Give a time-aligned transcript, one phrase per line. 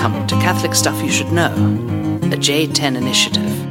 [0.00, 1.52] Welcome to Catholic Stuff You Should Know,
[2.22, 3.66] a J10 initiative.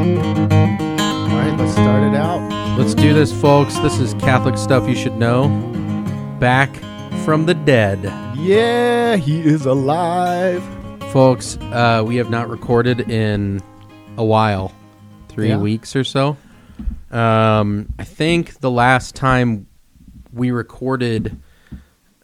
[0.00, 2.40] All right, let's start it out.
[2.78, 3.76] Let's do this, folks.
[3.78, 5.48] This is Catholic Stuff You Should Know.
[6.38, 6.74] Back
[7.24, 8.02] from the dead.
[8.36, 10.62] Yeah, he is alive.
[11.12, 13.60] Folks, uh, we have not recorded in
[14.16, 14.72] a while
[15.28, 15.58] three Yeah.
[15.58, 16.36] weeks or so.
[17.10, 19.66] Um, I think the last time
[20.32, 21.38] we recorded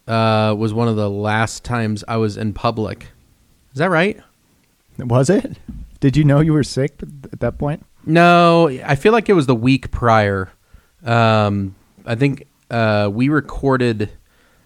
[0.07, 3.09] uh, was one of the last times I was in public.
[3.73, 4.21] Is that right?
[4.99, 5.59] Was it?
[6.01, 6.95] Did you know you were sick
[7.33, 7.85] at that point?
[8.05, 10.51] No, I feel like it was the week prior.
[11.05, 11.75] Um,
[12.05, 14.11] I think uh, we recorded,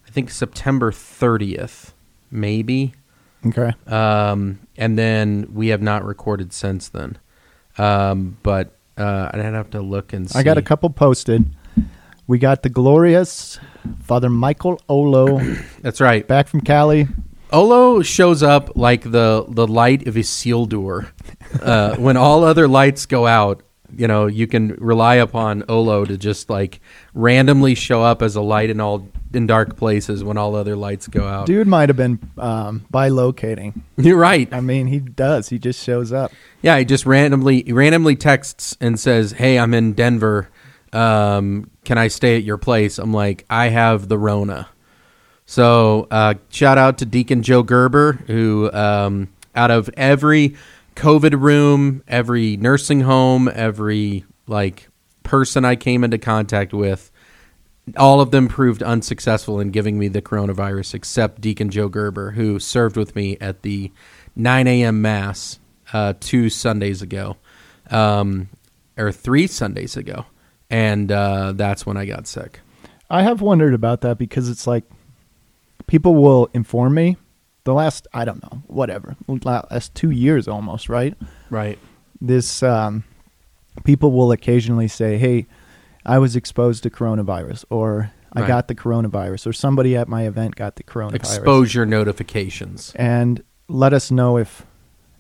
[0.06, 1.92] I think September 30th,
[2.30, 2.92] maybe.
[3.46, 3.72] Okay.
[3.86, 7.18] Um, and then we have not recorded since then.
[7.78, 10.38] Um, but uh, I'd have to look and see.
[10.38, 11.48] I got a couple posted.
[12.30, 13.58] We got the glorious
[14.04, 15.40] Father Michael Olo
[15.82, 16.24] That's right.
[16.24, 17.09] back from Cali.
[17.52, 21.10] Olo shows up like the the light of Isildur.
[21.60, 23.64] Uh, when all other lights go out,
[23.96, 26.80] you know, you can rely upon Olo to just like
[27.14, 31.09] randomly show up as a light in all in dark places when all other lights
[31.09, 31.46] go out.
[31.46, 33.80] Dude might have been um, bilocating.
[33.96, 34.48] You're right.
[34.54, 35.48] I mean, he does.
[35.48, 36.30] He just shows up.
[36.62, 40.48] Yeah, he just randomly he randomly texts and says, "Hey, I'm in Denver.
[40.93, 44.69] Um, can I stay at your place?" I'm like, "I have the Rona."
[45.46, 50.57] So, uh, shout out to Deacon Joe Gerber, who um, out of every
[50.96, 54.88] COVID room, every nursing home, every like
[55.23, 57.11] person I came into contact with,
[57.96, 62.59] all of them proved unsuccessful in giving me the coronavirus, except Deacon Joe Gerber, who
[62.59, 63.91] served with me at the
[64.37, 65.03] 9 a.m.
[65.03, 65.59] mass
[65.93, 67.37] uh, two Sundays ago,
[67.91, 68.49] um,
[68.97, 70.27] or three Sundays ago,
[70.71, 72.60] and uh, that's when I got sick.
[73.10, 74.84] I have wondered about that because it's like
[75.87, 77.16] people will inform me
[77.65, 81.15] the last, I don't know, whatever, last two years almost, right?
[81.50, 81.78] Right.
[82.21, 83.05] this um,
[83.84, 85.47] people will occasionally say, "Hey,
[86.06, 88.49] I was exposed to coronavirus," or "I Right.
[88.49, 91.15] got the coronavirus," or somebody at my event got the coronavirus.
[91.15, 92.93] Exposure notifications.
[92.97, 94.65] and let us know if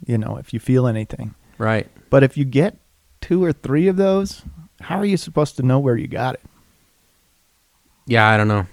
[0.06, 1.34] you know if you feel anything.
[1.58, 1.88] Right.
[2.10, 2.76] But if you get
[3.20, 4.42] two or three of those,
[4.80, 6.42] how are you supposed to know where you got it?
[8.06, 8.66] Yeah, I don't know.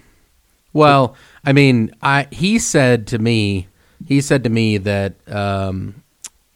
[0.72, 3.68] Well, I mean, I he said to me,
[4.06, 6.02] he said to me that um,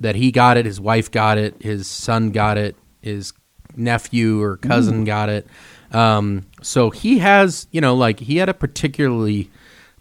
[0.01, 3.33] that he got it, his wife got it, his son got it, his
[3.77, 5.47] nephew or cousin got it.
[5.93, 9.51] Um, so he has, you know, like he had a particularly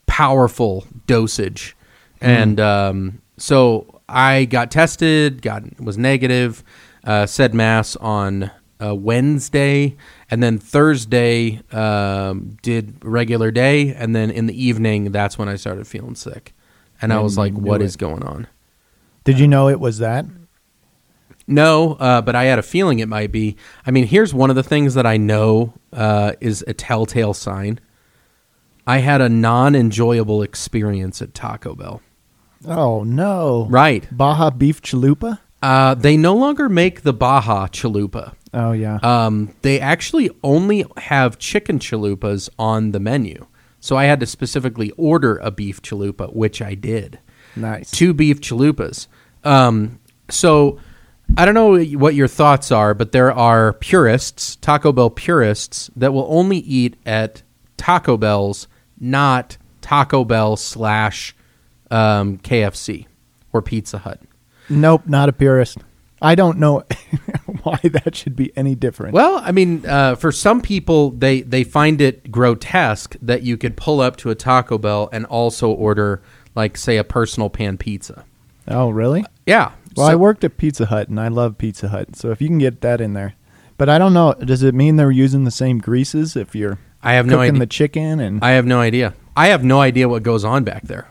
[0.07, 1.75] powerful dosage,
[2.19, 6.63] and um, so I got tested, got was negative,
[7.03, 8.51] uh, said mass on
[8.81, 9.96] uh, Wednesday,
[10.30, 15.56] and then Thursday um, did regular day, and then in the evening, that's when I
[15.56, 16.53] started feeling sick,
[17.02, 18.00] and I was like, "What knew is it.
[18.00, 18.47] going on?"
[19.24, 20.25] Did you know it was that?
[21.47, 23.58] No, uh, but I had a feeling it might be.
[23.86, 27.80] I mean, here's one of the things that I know uh, is a telltale sign.
[28.88, 32.02] I had a non-enjoyable experience at Taco Bell.
[32.66, 33.68] Oh no!
[33.69, 34.08] Right.
[34.16, 35.40] Baja beef chalupa.
[35.62, 38.34] Uh, they no longer make the Baja Chalupa.
[38.53, 39.00] Oh yeah.
[39.01, 43.45] Um, they actually only have chicken chalupas on the menu.
[43.79, 47.19] So I had to specifically order a beef chalupa, which I did.
[47.56, 47.89] nice.
[47.89, 49.07] Two beef chalupas.
[49.44, 50.79] Um, so
[51.38, 56.13] I don't know what your thoughts are, but there are purists, Taco Bell purists, that
[56.13, 57.41] will only eat at
[57.78, 58.68] Taco Bell's,
[59.00, 61.35] not Taco Bell slash
[61.89, 63.07] um, KFC
[63.53, 64.22] or Pizza Hut.
[64.69, 65.79] Nope, not a purist.
[66.21, 66.83] I don't know
[67.63, 69.13] why that should be any different.
[69.13, 73.75] Well, I mean, uh, for some people, they they find it grotesque that you could
[73.75, 76.21] pull up to a Taco Bell and also order,
[76.55, 78.25] like, say, a personal pan pizza.
[78.67, 79.25] oh, really?
[79.45, 79.71] Yeah.
[79.95, 82.15] Well, So- I worked at Pizza Hut and I love Pizza Hut.
[82.15, 83.33] So if you can get that in there.
[83.77, 87.13] But I don't know, does it mean they're using the same greases if you're I
[87.13, 87.59] have no cooking idea.
[87.62, 89.15] the chicken and I have no idea.
[89.35, 91.07] I have no idea what goes on back there.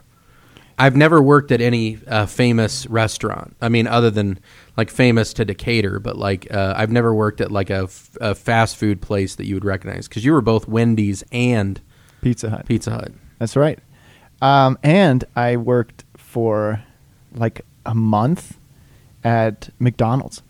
[0.78, 3.56] I've never worked at any uh, famous restaurant.
[3.60, 4.38] I mean, other than
[4.80, 8.34] like famous to Decatur, but like uh, I've never worked at like a, f- a
[8.34, 11.78] fast food place that you would recognize because you were both Wendy's and
[12.22, 12.64] Pizza Hut?
[12.66, 13.12] Pizza Hut.
[13.38, 13.78] That's right.
[14.40, 16.82] Um, and I worked for
[17.34, 18.56] like a month
[19.22, 20.42] at McDonald's.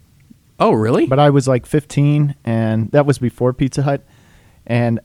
[0.61, 1.07] Oh, really?
[1.07, 4.05] But I was like 15 and that was before Pizza Hut
[4.65, 5.01] and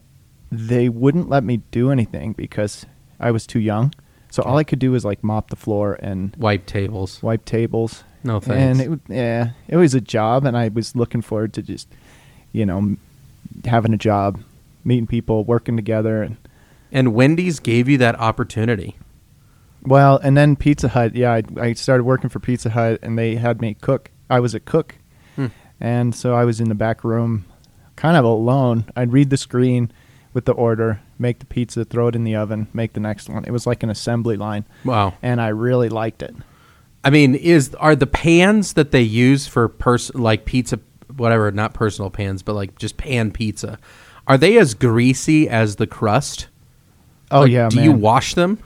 [0.51, 2.85] they wouldn't let me do anything because
[3.19, 3.91] I was too young.
[4.29, 7.23] So all I could do was like mop the floor and Wipe tables.
[7.23, 8.03] wipe tables.
[8.25, 8.81] No And thanks.
[8.81, 11.87] it, yeah, it was a job, and I was looking forward to just,
[12.51, 12.95] you know,
[13.65, 14.41] having a job,
[14.83, 16.37] meeting people, working together, and
[16.91, 18.97] And Wendy's gave you that opportunity.
[19.83, 21.15] Well, and then Pizza Hut.
[21.15, 24.09] Yeah, I, I started working for Pizza Hut, and they had me cook.
[24.29, 24.95] I was a cook,
[25.35, 25.47] Hmm.
[25.79, 27.45] and so I was in the back room,
[27.95, 28.85] kind of alone.
[28.95, 29.91] I'd read the screen
[30.33, 33.45] with the order, make the pizza, throw it in the oven, make the next one.
[33.45, 35.13] It was like an assembly line, Wow.
[35.21, 36.33] and I really liked it.
[37.05, 40.79] I mean, is are the pans that they use for pers- like pizza,
[41.15, 43.77] whatever, not personal pans, but like just pan pizza,
[44.27, 46.47] are they as greasy as the crust?
[47.31, 47.85] Oh Like, yeah, Do man.
[47.85, 48.57] you wash them?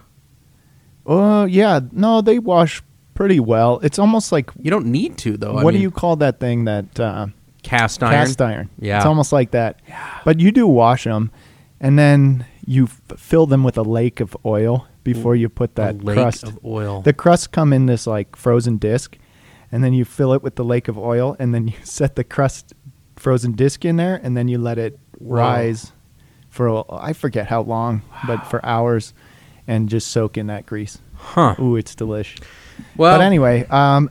[1.06, 2.82] Oh yeah, no, they wash
[3.14, 3.80] pretty well.
[3.84, 5.58] It's almost like You don't need to though.
[5.58, 7.28] I what do you call that thing that uh,
[7.64, 8.14] cast iron?
[8.14, 8.70] cast iron?
[8.80, 8.98] Yeah.
[8.98, 9.80] it's almost like that.
[9.88, 10.20] Yeah.
[10.24, 11.32] But you do wash them,
[11.82, 15.74] and then you f- fill them with a lake of oil before you put A
[15.76, 16.44] that lake crust.
[16.44, 17.02] of oil.
[17.02, 19.18] The crusts come in this like frozen disc,
[19.72, 22.24] and then you fill it with the lake of oil, and then you set the
[22.24, 22.74] crust
[23.16, 25.94] frozen disc in there, and then you let it rise
[26.50, 29.14] for I forget how long, but for hours,
[29.68, 31.00] and just soak in that grease.
[31.16, 31.56] huh.
[31.60, 32.40] Ooh, it's delish.
[32.98, 34.10] Well, but anyway, um,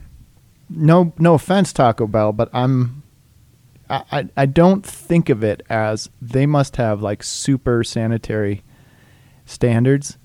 [0.68, 2.97] no, no offense, Taco Bell, but I'm,
[3.90, 8.62] I, I, don't think of it as they must have like super sanitary
[9.46, 10.18] standards,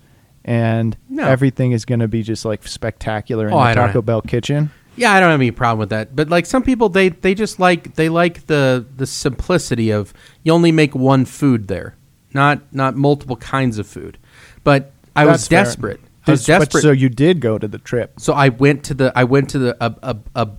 [0.43, 1.25] and No.
[1.25, 4.71] everything is going to be just like spectacular in Oh, the Taco Bell kitchen.
[4.95, 6.15] Yeah, I don't have any problem with that.
[6.15, 10.13] But like some people, they they just like they like the the simplicity of
[10.43, 11.95] you only make one food there,
[12.33, 14.17] not not multiple kinds of food.
[14.63, 15.63] But I was That's fair.
[15.63, 15.99] desperate.
[16.27, 16.81] I was Did- but desperate.
[16.81, 18.19] so you did go to the trip.
[18.19, 20.49] So I went to the I went to the a, a, a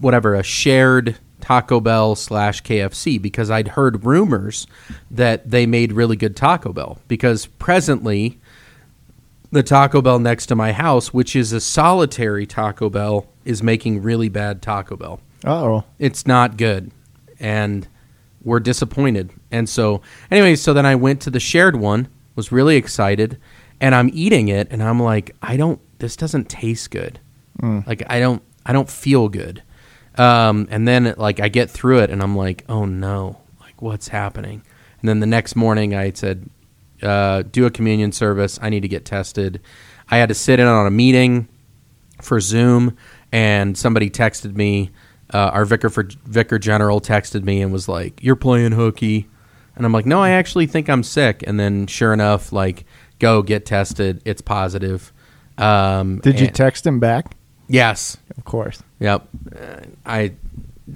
[0.00, 4.66] whatever a shared Taco Bell slash KFC because I'd heard rumors
[5.10, 8.38] that they made really good Taco Bell because presently
[9.50, 14.02] the Taco Bell next to my house, which is a solitary Taco Bell, is making
[14.02, 15.20] really bad Taco Bell.
[15.44, 16.90] Oh, It's not good,
[17.40, 17.86] and
[18.42, 19.30] we're disappointed.
[19.50, 23.38] And so, anyway, so then I went to the shared one, was really excited,
[23.80, 25.80] and I'm eating it, and I'm like, I don't.
[25.98, 27.20] This doesn't taste good.
[27.60, 27.80] Hmm.
[27.86, 28.42] Like I don't.
[28.66, 29.62] I don't feel good.
[30.18, 34.08] Um, and then like I get through it, and I'm like, oh no, like what's
[34.08, 34.62] happening?
[35.00, 36.50] And then the next morning, I said,
[37.02, 38.58] uh, do a communion service.
[38.60, 39.60] I need to get tested.
[40.10, 41.48] I had to sit in on a meeting
[42.20, 42.96] for Zoom,
[43.32, 44.90] and somebody texted me.
[45.32, 49.28] Uh, our vicar for vicar general texted me and was like, "You're playing hooky,"
[49.76, 52.86] and I'm like, "No, I actually think I'm sick." And then, sure enough, like,
[53.18, 54.22] go get tested.
[54.24, 55.12] It's positive.
[55.58, 57.36] Um, did you and- text him back?
[57.68, 58.16] yes.
[58.36, 58.82] Of course.
[59.00, 59.28] Yep.
[59.60, 60.32] Uh, I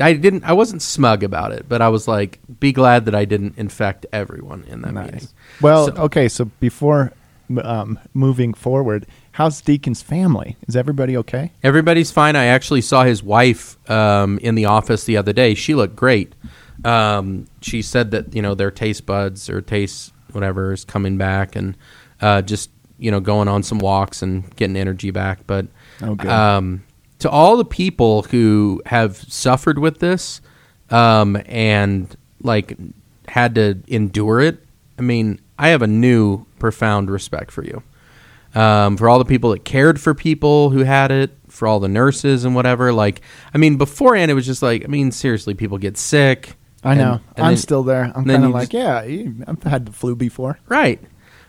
[0.01, 0.45] I didn't.
[0.45, 4.07] I wasn't smug about it, but I was like, "Be glad that I didn't infect
[4.13, 5.29] everyone in that meeting."
[5.61, 6.29] Well, So- okay.
[6.29, 7.13] So before
[7.63, 10.57] um, moving forward, how's Deacon's family?
[10.67, 11.53] Is everybody okay?
[11.63, 12.37] Everybody's fine.
[12.37, 15.55] I actually saw his wife um, in the office the other day.
[15.55, 16.35] She looked great.
[16.85, 21.55] Um, she said that you know their taste buds or taste whatever is coming back
[21.55, 21.77] and
[22.23, 25.47] uh, just you know going on some walks and getting energy back.
[25.47, 25.67] But
[26.01, 26.31] Oh, good.
[26.31, 26.83] um,
[27.23, 30.41] to all the people who have suffered with this
[30.91, 32.77] um, and like
[33.29, 34.65] had to endure it,
[34.99, 37.83] I mean, I have a new profound respect for you
[38.55, 41.89] um, for all the people that cared for people who had it, for all the
[41.89, 42.93] nurses and whatever.
[42.93, 43.21] Like,
[43.55, 46.55] I mean, beforehand it was just like, I mean, seriously, people get sick.
[46.85, 47.21] I and- know.
[47.37, 48.13] and I'm then- still there.
[48.15, 50.59] I'm kind of like, just- yeah, you- I've had the flu before.
[50.69, 51.01] right.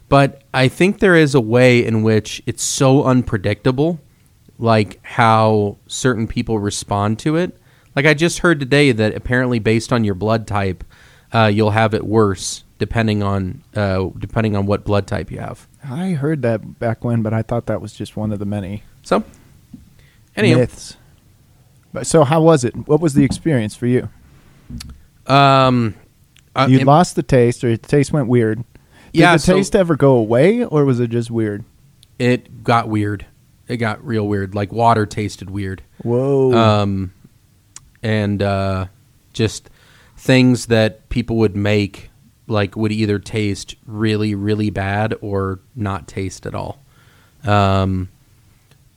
[0.10, 4.00] But I think there is a way in which it's so unpredictable,
[4.60, 7.58] like how certain people respond to it.
[7.96, 10.84] Like I just heard today that apparently, based on your blood type,
[11.34, 15.68] uh, you'll have it worse depending on uh, depending on what blood type you have.
[15.88, 18.84] I heard that back when, but I thought that was just one of the many
[19.04, 19.24] So,
[20.36, 20.98] any myths.
[21.92, 22.74] But so, how was it?
[22.88, 24.10] What was the experience for you?
[25.28, 25.96] um,
[26.56, 28.58] uh, you lost the taste, or the taste went weird.
[29.12, 31.64] Did Yeah, the so- taste ever go away, or was it just weird?
[32.20, 33.26] it got weird.
[33.74, 34.54] It got real weird.
[34.54, 35.82] Like water tasted weird.
[36.04, 36.54] Whoa.
[36.54, 37.12] Um,
[38.04, 38.86] and uh,
[39.34, 39.72] just
[40.16, 42.12] things that people would make
[42.46, 46.84] like would either taste really really bad or not taste at all.
[47.44, 48.10] Um,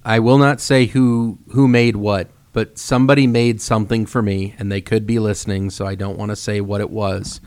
[0.05, 4.71] I will not say who who made what, but somebody made something for me, and
[4.71, 7.41] they could be listening, so I don't want to say what it was.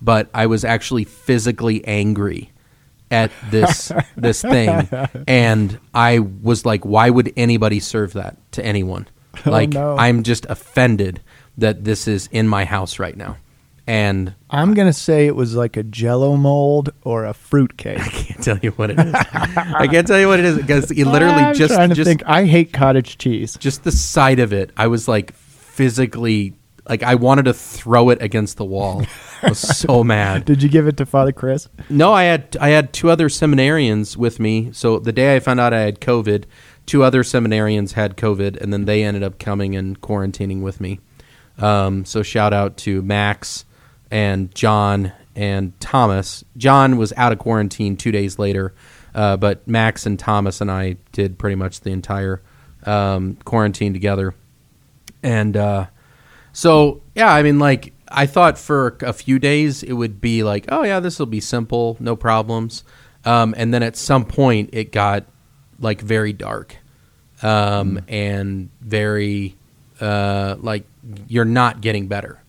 [0.00, 2.51] But I was actually physically angry
[3.12, 4.88] at this this thing,
[5.28, 9.06] and I was like, "Why would anybody serve that to anyone?"
[9.46, 9.96] Oh, like, no.
[9.96, 11.20] I'm just offended
[11.58, 13.36] that this is in my house right now,
[13.86, 17.98] and I'm gonna say it was like a Jello mold or a fruit cake.
[18.00, 19.14] I can't tell you what it is.
[19.14, 22.08] I can't tell you what it is because it literally I'm just trying to just
[22.08, 22.22] think.
[22.26, 23.56] I hate cottage cheese.
[23.58, 26.54] just the sight of it, I was like physically
[26.88, 29.04] like I wanted to throw it against the wall.
[29.42, 30.44] I was so mad.
[30.44, 31.68] Did you give it to Father Chris?
[31.88, 34.72] No, I had I had two other seminarians with me.
[34.72, 36.44] So the day I found out I had COVID,
[36.86, 41.00] two other seminarians had COVID, and then they ended up coming and quarantining with me.
[41.58, 43.64] Um, so shout out to Max
[44.10, 46.44] and John and Thomas.
[46.56, 48.74] John was out of quarantine two days later,
[49.14, 52.42] uh, but Max and Thomas and I did pretty much the entire
[52.84, 54.34] um, quarantine together.
[55.22, 55.86] And uh,
[56.52, 60.66] so, yeah, I mean, like, I thought for a few days it would be like,
[60.68, 62.84] oh, yeah, this will be simple, no problems.
[63.24, 65.24] Um, and then at some point it got
[65.78, 66.76] like very dark
[67.42, 69.56] um, and very
[70.00, 70.84] uh, like
[71.28, 72.40] you're not getting better.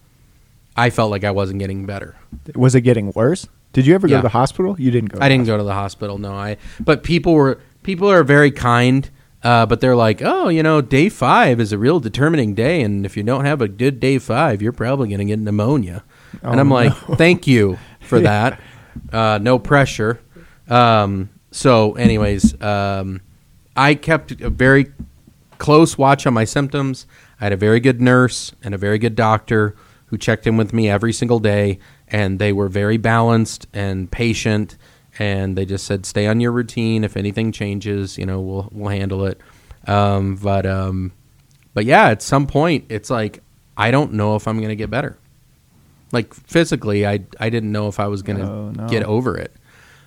[0.76, 2.16] I felt like I wasn't getting better.
[2.56, 3.48] Was it getting worse?
[3.74, 4.76] Did you ever go to the hospital?
[4.80, 5.20] You didn't go.
[5.20, 6.18] to I didn't go to the hospital.
[6.18, 6.58] No, I.
[6.80, 9.10] But people were people are very kind.
[9.44, 13.06] Uh, but they're like, oh, you know, day five is a real determining day, and
[13.06, 16.04] if you don't have a good day five, you're probably going to get pneumonia.
[16.42, 18.62] and Oh, I'm like, thank you for that.
[19.12, 20.22] Uh, no pressure.
[20.70, 23.22] Um, so, anyways, um,
[23.76, 24.94] I kept a very
[25.58, 27.06] close watch on my symptoms.
[27.42, 30.74] I had a very good nurse and a very good doctor who checked in with
[30.74, 34.78] me every single day, and they were very balanced and patient.
[35.20, 37.04] And they just said, "Stay on your routine.
[37.04, 39.40] If anything changes, you know, we'll we'll handle it."
[39.88, 41.12] Um, but um,
[41.74, 43.42] but yeah, at some point, it's like
[43.78, 45.18] I don't know if I'm going to get better.
[46.12, 48.88] Like physically, I I didn't know if I was going to Oh, no.
[48.88, 49.52] get over it.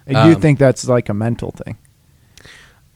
[0.08, 1.76] Do you Um, think that's like a mental thing?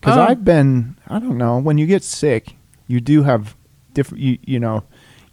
[0.01, 2.55] Because Um, I've been, I don't know, when you get sick,
[2.87, 3.55] you do have
[3.95, 4.85] different, you, you know,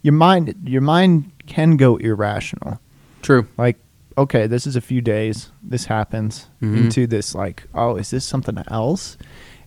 [0.02, 2.78] your mind, your mind can go irrational.
[3.22, 3.46] True.
[3.56, 3.78] Like,
[4.18, 6.76] okay, this is a few days, this happens, Mhm.
[6.76, 9.16] into this, like, oh, is this something else?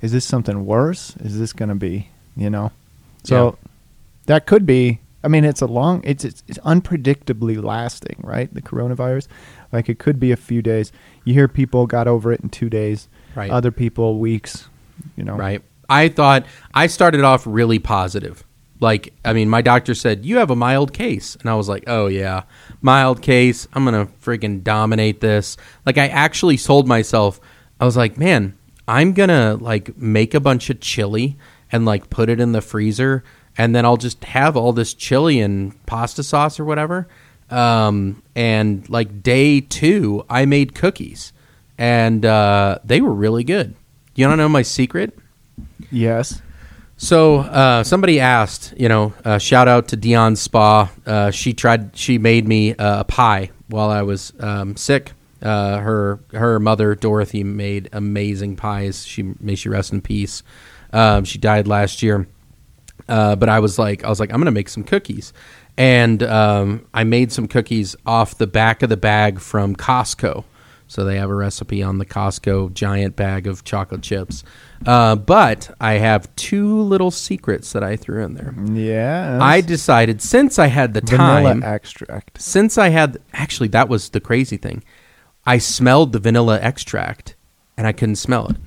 [0.02, 1.16] Is this something worse?
[1.18, 2.72] Is this going to be, you know?
[3.24, 3.58] So
[4.26, 5.00] that could be.
[5.24, 6.02] I mean, it's a long.
[6.04, 8.52] It's, it's it's unpredictably lasting, right?
[8.52, 9.28] The coronavirus,
[9.72, 10.92] like it could be a few days.
[11.26, 13.08] You hear people got over it in two days.
[13.36, 13.52] Right.
[13.52, 14.68] Other people weeks.
[15.16, 15.36] You know.
[15.36, 15.62] Right.
[15.90, 18.44] I thought I started off really positive.
[18.82, 21.38] Like, I mean, my doctor said, You have a mild case.
[21.40, 22.44] And I was like, Oh, yeah,
[22.82, 23.68] mild case.
[23.72, 25.56] I'm to freaking dominate this.
[25.86, 27.40] Like, I actually sold myself.
[27.80, 28.58] I was like, Man,
[28.88, 31.38] I'm to like make a bunch of chili
[31.72, 33.24] and like put it in the freezer.
[33.58, 37.08] And then I'll just have all this chili and pasta sauce or whatever.
[37.50, 41.34] Um, and like day two, I made cookies
[41.78, 43.76] and uh, they were really good.
[44.16, 45.18] You want to know my secret?
[45.92, 46.42] Yes.
[47.02, 50.92] So uh, somebody asked, you know, uh, shout out to Dion Spa.
[51.04, 55.14] Uh, she tried, she made me uh, a pie while I was um, sick.
[55.42, 59.04] Uh, her her mother Dorothy made amazing pies.
[59.04, 60.44] She may she rest in peace.
[60.94, 62.28] Um, she died last year,
[63.10, 65.34] uh, but I was like, I was like, I'm gonna make some cookies,
[65.78, 70.44] and um, I made some cookies off the back of the bag from Costco.
[70.92, 74.44] So they have a recipe on the Costco giant bag of chocolate chips.
[74.86, 78.54] Uh, but I have two little secrets that I threw in there.
[78.74, 79.40] Yeah.
[79.42, 82.42] I decided since I had the vanilla time, extract.
[82.42, 84.84] since I had actually that was the crazy thing.
[85.46, 87.36] I smelled the vanilla extract
[87.78, 88.58] and I couldn't smell it.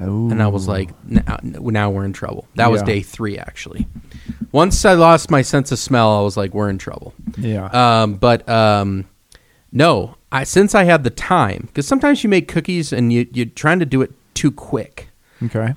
[0.00, 0.30] Ooh.
[0.30, 2.48] And I was like, now, now we're in trouble.
[2.54, 3.86] That was day three, actually.
[4.50, 7.12] Once I lost my sense of smell, I was like, we're in trouble.
[7.36, 7.66] Yeah.
[7.66, 9.04] Um, but um,
[9.72, 13.46] no, I since I had the time, because sometimes you make cookies and you, you're
[13.46, 15.08] trying to do it too quick.
[15.42, 15.74] okay.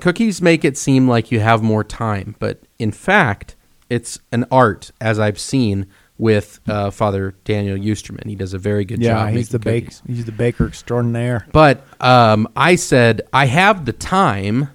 [0.00, 3.54] Cookies make it seem like you have more time, but in fact,
[3.90, 8.26] it's an art, as I've seen with uh, Father Daniel Eusterman.
[8.26, 9.34] He does a very good Yeah, job.
[9.34, 9.84] he's the making bake.
[9.84, 10.02] cookies.
[10.06, 11.46] He's the baker extraordinaire.
[11.52, 14.68] But um, I said I have the time,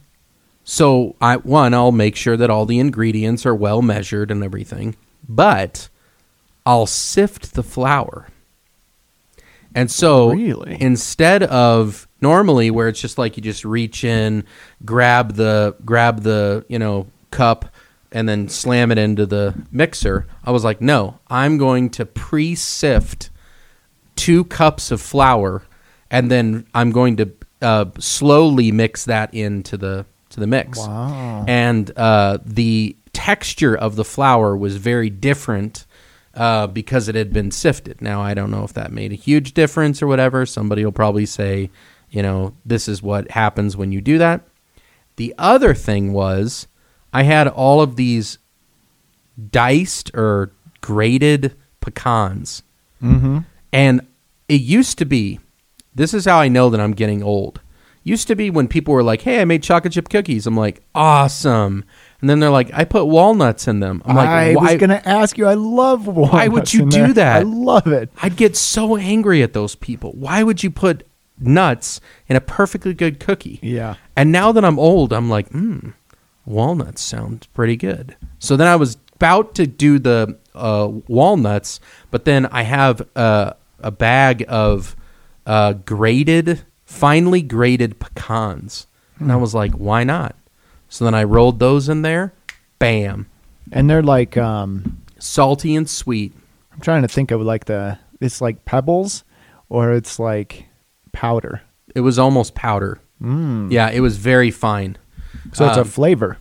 [0.64, 4.96] so I one I'll make sure that all the ingredients are well measured and everything.
[5.28, 5.90] But
[6.68, 8.28] I'll sift the flour,
[9.76, 10.78] and so Really?
[10.82, 14.44] instead of normally where it's just like you just reach in,
[14.84, 17.66] grab the grab the you know cup.
[18.12, 20.26] And then slam it into the mixer.
[20.42, 23.30] I was like, no, I'm going to pre sift
[24.16, 25.64] two cups of flour,
[26.10, 30.80] and then I'm going to uh, slowly mix that into the to the mix.
[30.80, 31.44] Wow.
[31.46, 35.86] And uh, the texture of the flour was very different
[36.36, 38.02] uh, because it had been sifted.
[38.02, 40.46] Now I don't know if that made a huge difference or whatever.
[40.46, 41.70] Somebody will probably say,
[42.10, 44.42] you know, this is what happens when you do that.
[45.16, 46.68] The other thing was
[47.14, 48.38] I had all of these
[49.52, 50.52] diced or
[50.82, 52.64] grated pecans.
[53.02, 53.40] Mm-hmm.
[53.72, 54.08] And
[54.48, 55.40] it used to be,
[55.94, 57.62] this is how I know that I'm getting old.
[58.04, 60.46] Used to be when people were like, hey, I made chocolate chip cookies.
[60.46, 61.86] I'm like, awesome.
[62.22, 64.02] And then they're like, I put walnuts in them.
[64.06, 64.72] I'm like, I why?
[64.72, 65.46] was gonna ask you.
[65.46, 66.34] I love walnuts.
[66.34, 67.14] Why would you do there.
[67.14, 67.36] that?
[67.38, 68.10] I love it.
[68.22, 70.12] I'd get so angry at those people.
[70.14, 71.06] Why would you put
[71.40, 73.60] nuts in a perfectly good cookie?
[73.62, 73.96] Yeah.
[74.16, 75.90] And now that I'm old, I'm like, hmm,
[76.46, 78.16] walnuts sound pretty good.
[78.40, 81.80] So then I was about to do the uh, walnuts,
[82.12, 84.96] but then I have uh, a bag of
[85.46, 88.88] uh, grated, finely grated pecans.
[89.20, 90.36] And I was like, why not?
[90.90, 92.34] So then I rolled those in there.
[92.80, 93.28] Bam.
[93.72, 96.34] And they're like, um, Salty and sweet.
[96.74, 97.98] I'm trying to think of like the.
[98.22, 99.24] It's like pebbles,
[99.70, 100.66] or it's like
[101.12, 101.62] powder.
[101.96, 103.00] It was almost powder.
[103.22, 103.72] Mm.
[103.72, 104.98] Yeah, it was very fine.
[105.54, 106.38] So it's a Um, flavor.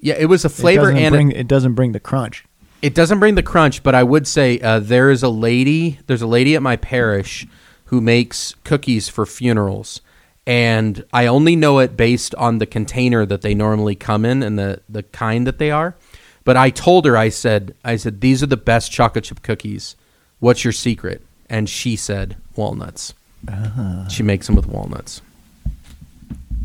[0.00, 2.44] Yeah, it was a flavor doesn't and bring, it doesn't bring the crunch.
[2.82, 5.98] It doesn't bring the crunch, but I would say uh, there is a lady.
[6.06, 7.46] There's a lady at my parish
[7.86, 10.00] who makes cookies for funerals,
[10.46, 14.58] and I only know it based on the container that they normally come in and
[14.58, 15.94] the the kind that they are.
[16.44, 19.96] But I told her, I said, I said these are the best chocolate chip cookies.
[20.40, 21.22] What's your secret?
[21.48, 23.14] And she said walnuts.
[24.10, 25.22] She makes them with walnuts.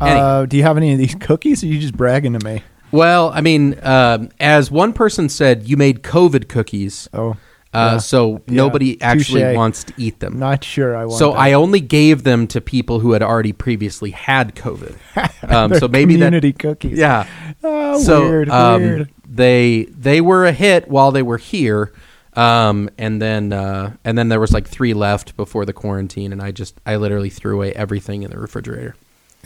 [0.00, 1.62] Any- Uh, do you have any of these cookies?
[1.62, 2.62] Or are you just bragging to me?
[2.92, 7.08] Well, I mean, um, as one person said, you made COVID cookies.
[7.14, 7.36] Oh,
[7.72, 7.98] Uh, yeah.
[7.98, 8.54] so Yeah.
[8.54, 9.56] nobody actually Touche.
[9.56, 10.38] wants to eat them.
[10.38, 10.96] not sure.
[10.96, 11.18] I want.
[11.18, 11.38] so that.
[11.38, 14.96] I only gave them to people who had already previously had COVID.
[15.48, 16.98] Um, so maybe community that, cookies.
[16.98, 17.26] yeah.
[17.64, 18.48] Oh, so weird.
[18.50, 19.10] um, weird.
[19.28, 21.92] they they were a hit while they were here,
[22.34, 26.40] um, and then uh, and then there was like three left before the quarantine, and
[26.42, 28.94] I just I literally threw away everything in the refrigerator.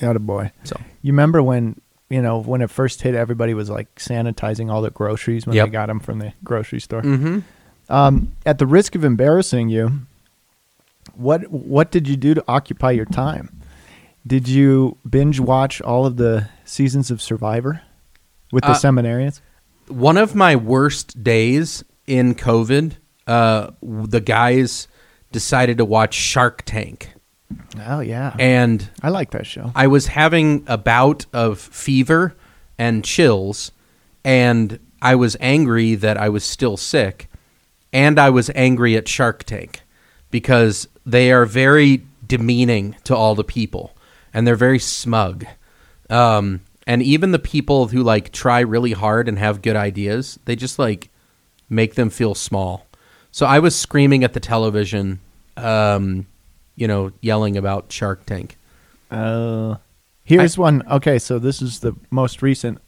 [0.00, 0.50] Got a boy.
[0.64, 3.14] So You remember when you know when it first hit?
[3.14, 5.66] Everybody was like sanitizing all the groceries when Yep.
[5.68, 7.02] they got them from the grocery store.
[7.02, 7.38] mm-hmm.
[7.88, 10.00] Um, at the risk of embarrassing you,
[11.14, 13.60] what what did you do to occupy your time?
[14.26, 17.82] Did you binge watch all of the seasons of Survivor
[18.52, 19.40] with the Uh, seminarians?
[19.88, 22.92] one of my worst days in COVID,
[23.26, 24.88] uh, the guys
[25.30, 27.10] decided to watch Shark Tank,
[27.86, 29.72] Oh yeah, and I like that show.
[29.74, 32.35] I was having a bout of fever
[32.78, 33.72] and chills,
[34.24, 37.28] and I was angry that I was still sick,
[37.94, 39.80] and I was angry at Shark Tank
[40.30, 43.96] because they are very demeaning to all the people,
[44.35, 45.46] and they're very smug.
[46.11, 50.57] Um, and even the people who like try really hard and have good ideas, they
[50.57, 51.11] just like
[51.70, 52.87] make them feel small.
[53.30, 55.20] So I was screaming at the television,
[55.57, 56.26] um,
[56.76, 58.59] you know, yelling about Shark Tank.
[59.11, 59.76] Uh,
[60.24, 60.83] here's one.
[60.90, 62.78] Okay, so this is the most recent.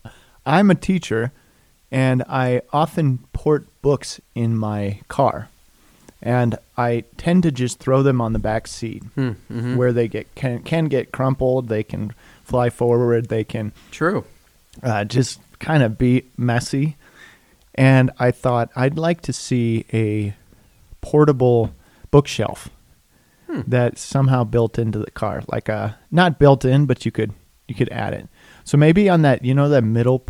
[0.44, 1.32] I'm a teacher,
[1.90, 5.48] and I often port books in my car,
[6.22, 9.76] and I tend to just throw them on the back seat Hmm, mhm.
[9.76, 11.68] where they get can can get crumpled.
[11.68, 12.12] They can
[12.44, 13.28] fly forward.
[13.28, 14.24] They can True.
[14.82, 16.96] uh, just kind of be messy.
[17.74, 20.34] And I thought I'd like to see a
[21.00, 21.72] portable
[22.10, 22.68] bookshelf
[23.46, 23.60] Hmm.
[23.66, 27.32] that's somehow built into the car, like a not built in, but you could
[27.68, 28.28] you could add it.
[28.64, 30.24] So maybe on that, you know, that middle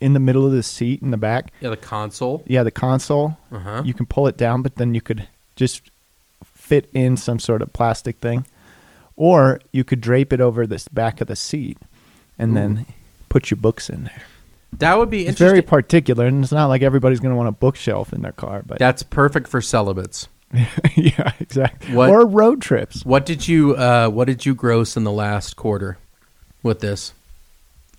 [0.00, 2.42] in the middle of the seat in the back, Yeah, the console.
[2.46, 3.82] yeah, the console, Uh-huh.
[3.84, 5.82] you can pull it down, but then you could just
[6.44, 8.46] fit in some sort of plastic thing,
[9.16, 11.76] or you could drape it over the back of the seat,
[12.38, 12.86] and then
[13.28, 14.22] put your books in there.
[14.78, 17.52] That would be It's very particular, and it's not like everybody's going to want a
[17.52, 20.28] bookshelf in their car, but That's perfect for celibates.
[20.96, 21.94] yeah, exactly.
[21.94, 23.04] What- Or road trips.
[23.04, 25.98] What did you uh, What did you gross in the last quarter
[26.62, 27.12] with this?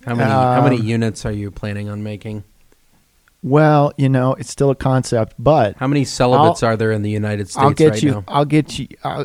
[0.04, 2.44] How many How many Um, units are you planning on making?
[3.44, 7.10] Well, you know, it's still a concept, but How many celibates are there in the
[7.10, 8.10] United States I'll get right you.
[8.12, 8.24] now?
[8.28, 8.86] I'll get you.
[9.02, 9.24] Uh,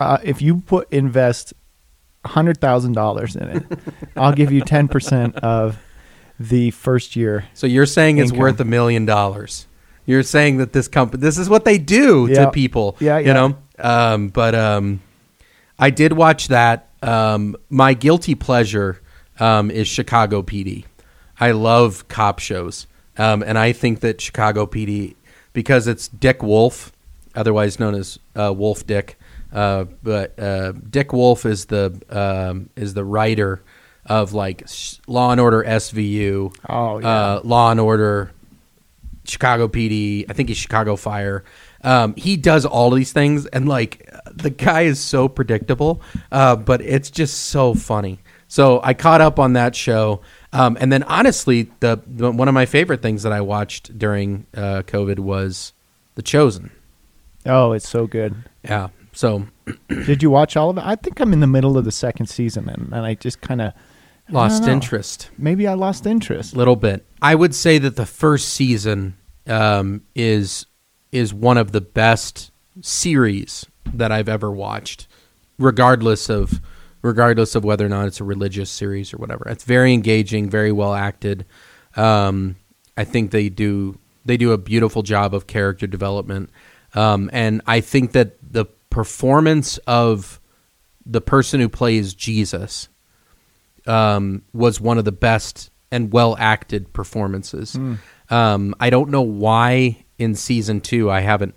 [0.00, 1.52] uh, if you put invest
[2.24, 3.62] hundred thousand dollars in it,
[4.16, 5.76] I'll give you ten percent of
[6.40, 7.44] the first year.
[7.52, 9.66] So you're saying it's worth a million dollars.
[10.06, 12.46] You're saying that this company, this is what they do Yeah.
[12.46, 12.96] to people.
[13.00, 13.26] Yeah, yeah.
[13.28, 13.56] You know.
[13.78, 15.00] Um, but um,
[15.78, 16.88] I did watch that.
[17.02, 19.00] Um, my guilty pleasure
[19.40, 20.84] um, is Chicago PD.
[21.40, 22.86] I love cop shows,
[23.18, 25.14] um, and I think that Chicago PD
[25.52, 26.92] because it's Dick Wolf,
[27.34, 29.18] otherwise known as uh, Wolf Dick.
[29.52, 33.60] Uh, but uh, Dick Wolf is the um, is the writer
[34.06, 34.66] of like
[35.06, 37.08] Law and Order SVU, Oh, yeah.
[37.08, 38.32] uh, Law and Order,
[39.24, 40.24] Chicago PD.
[40.28, 41.44] I think he's Chicago Fire.
[41.84, 46.80] Um, he does all these things, and like the guy is so predictable, uh, but
[46.80, 48.20] it's just so funny.
[48.52, 50.20] So I caught up on that show,
[50.52, 54.44] um, and then honestly, the, the one of my favorite things that I watched during
[54.54, 55.72] uh, COVID was
[56.16, 56.70] The Chosen.
[57.46, 58.34] Oh, it's so good.
[58.62, 58.88] Yeah.
[59.14, 59.46] So
[59.88, 60.84] Did you watch all of it?
[60.84, 63.62] I think I'm in the middle of the second season, and, and I just kind
[63.62, 63.72] of
[64.28, 65.30] Lost interest.
[65.38, 66.52] Maybe I lost interest.
[66.52, 67.06] A little bit.
[67.22, 70.66] I would say that the first season um, is
[71.10, 72.50] is one of the best
[72.82, 75.08] series that I've ever watched,
[75.58, 76.60] regardless of
[77.02, 79.48] regardless of whether or not it's a religious series or whatever.
[79.48, 81.44] It's very engaging, very well acted.
[81.96, 82.56] Um,
[82.96, 86.50] I think they do they do a beautiful job of character development,
[86.94, 90.40] um, and I think that the performance of
[91.04, 92.88] the person who plays Jesus
[93.86, 97.74] um, was one of the best and well acted performances.
[98.30, 101.54] Um, I don't know why in season two I haven't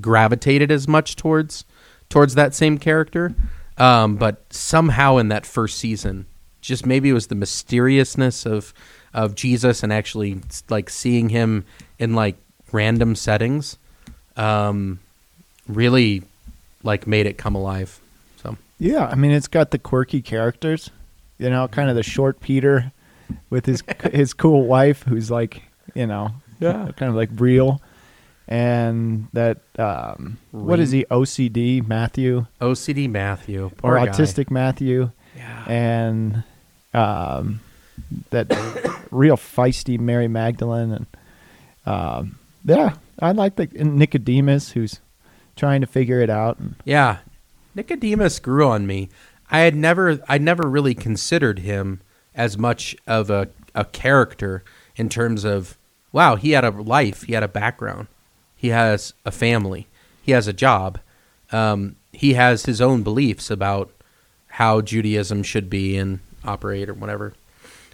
[0.00, 1.64] gravitated as much towards
[2.10, 3.34] towards that same character,
[3.78, 6.26] um, but somehow in that first season,
[6.60, 8.72] just maybe it was the mysteriousness of
[9.14, 11.64] of Jesus and actually like seeing him
[11.98, 12.36] in like
[12.72, 13.78] random settings,
[14.36, 14.98] um,
[15.66, 16.22] really
[16.82, 17.98] like made it come alive.
[18.42, 20.90] So Yeah, I mean, it's got the quirky characters,
[21.38, 22.92] you know, kind of the short Peter
[23.50, 25.62] with his his cool wife, who's like,
[25.94, 26.90] you know, Yeah.
[26.96, 27.80] kind of like real,
[28.48, 34.06] and that um, what is he OCD Matthew OCD Matthew or guy.
[34.08, 35.64] autistic Matthew, Yeah.
[35.68, 36.44] and
[36.94, 37.60] um,
[38.30, 38.48] that
[39.10, 41.06] real feisty Mary Magdalene, and
[41.86, 45.00] um, yeah, I like the Nicodemus who's
[45.56, 46.58] trying to figure it out.
[46.58, 47.18] And, Yeah,
[47.74, 49.08] Nicodemus grew on me.
[49.50, 52.00] I had never, I never really considered him
[52.34, 54.62] as much of a, a character
[54.96, 55.76] in terms of,
[56.12, 58.08] wow, he had a life, he had a background,
[58.58, 59.86] he has a family,
[60.22, 60.98] he has a job,
[61.52, 63.90] um, he has his own beliefs about
[64.48, 67.32] how Judaism should be and operate or whatever.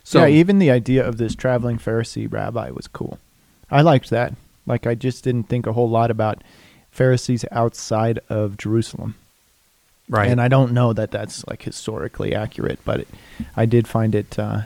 [0.02, 3.18] So yeah, even the idea of this traveling Pharisee rabbi was cool.
[3.70, 4.32] I liked that.
[4.66, 6.42] Like, I just didn't think a whole lot about
[6.90, 9.14] Pharisees outside of Jerusalem.
[10.08, 13.08] right, And I don't know that that's like historically accurate, but it,
[13.56, 14.38] I did find it.
[14.38, 14.62] Uh,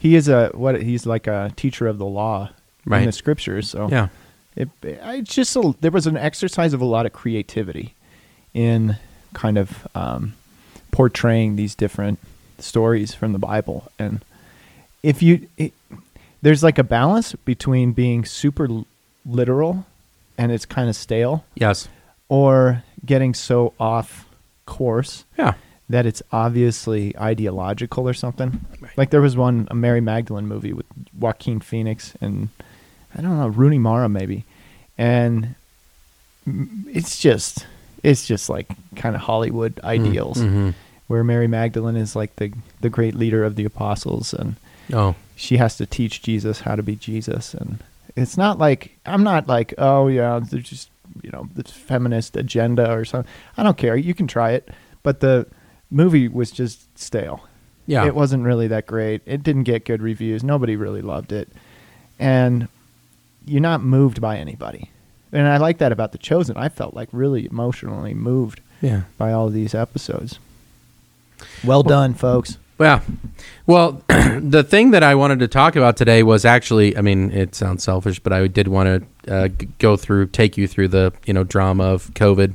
[0.00, 0.82] he is a what?
[0.82, 2.50] He's like a teacher of the law
[2.84, 3.00] Right.
[3.00, 3.70] in the scriptures.
[3.70, 4.08] So yeah,
[4.56, 4.68] it,
[5.02, 7.94] I just a, there was an exercise of a lot of creativity
[8.52, 8.96] in
[9.32, 10.34] kind of um,
[10.90, 12.18] portraying these different
[12.58, 14.24] stories from the Bible, and
[15.02, 15.72] if you it,
[16.42, 18.68] there's like a balance between being super
[19.24, 19.86] literal
[20.36, 21.88] and it's kind of stale, yes,
[22.28, 24.28] or getting so off
[24.66, 25.54] course yeah,
[25.88, 28.64] that it's obviously ideological or something.
[28.80, 28.96] Right.
[28.96, 30.86] Like there was one a Mary Magdalene movie with
[31.18, 32.48] Joaquin Phoenix and
[33.16, 34.44] I don't know Rooney Mara maybe,
[34.96, 35.54] and
[36.46, 37.66] it's just
[38.02, 40.74] it's just like kind of Hollywood ideals mhm.
[41.06, 44.56] where Mary Magdalene is like the the great leader of the apostles and
[44.92, 47.54] oh, she has to teach Jesus how to be Jesus.
[47.54, 47.78] And
[48.16, 50.90] it's not like I'm not like oh yeah there's just
[51.22, 54.68] you know the feminist agenda or something I don't care you can try it.
[55.02, 55.46] But the
[55.90, 57.46] movie was just stale.
[57.86, 59.22] Yeah, it wasn't really that great.
[59.26, 60.44] It didn't get good reviews.
[60.44, 61.48] Nobody really loved it.
[62.18, 62.68] And
[63.46, 64.90] you're not moved by anybody
[65.32, 69.02] and I like that about the chosen I felt like really emotionally moved yeah.
[69.18, 70.38] by all of these episodes
[71.64, 73.00] well done folks Yeah.
[73.66, 77.54] Well, the thing that I wanted to talk about today was actually, I mean, it
[77.54, 81.32] sounds selfish, but I did want to uh, go through, take you through the, you
[81.32, 82.54] know, drama of COVID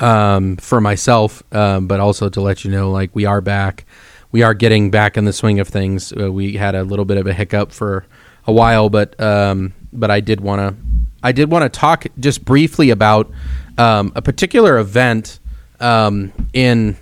[0.00, 3.84] um, for myself, um, but also to let you know, like, we are back.
[4.32, 6.12] We are getting back in the swing of things.
[6.18, 8.06] Uh, we had a little bit of a hiccup for
[8.46, 10.82] a while, but um, but I did want to
[11.22, 13.30] I did want to talk just briefly about
[13.78, 15.40] um, a particular event
[15.80, 16.96] um, in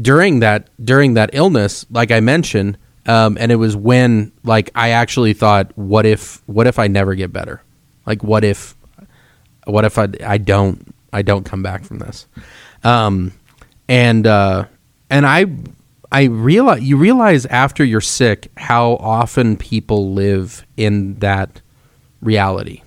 [0.00, 4.90] during that during that illness, like I mentioned, um, and it was when like I
[4.90, 7.62] actually thought, what if what if I never get better?
[8.06, 8.74] Like what if
[9.64, 12.26] what if I, I don't I don't come back from this?
[12.82, 13.32] Um,
[13.88, 14.64] and uh,
[15.10, 15.46] and I
[16.12, 21.60] I realize you realize after you're sick how often people live in that
[22.20, 22.82] reality.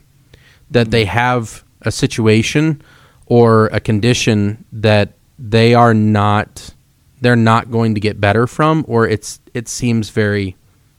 [0.71, 2.81] That they have a situation
[3.27, 6.73] or a condition that they are not
[7.21, 10.55] they're not going to get better from or it's it seems very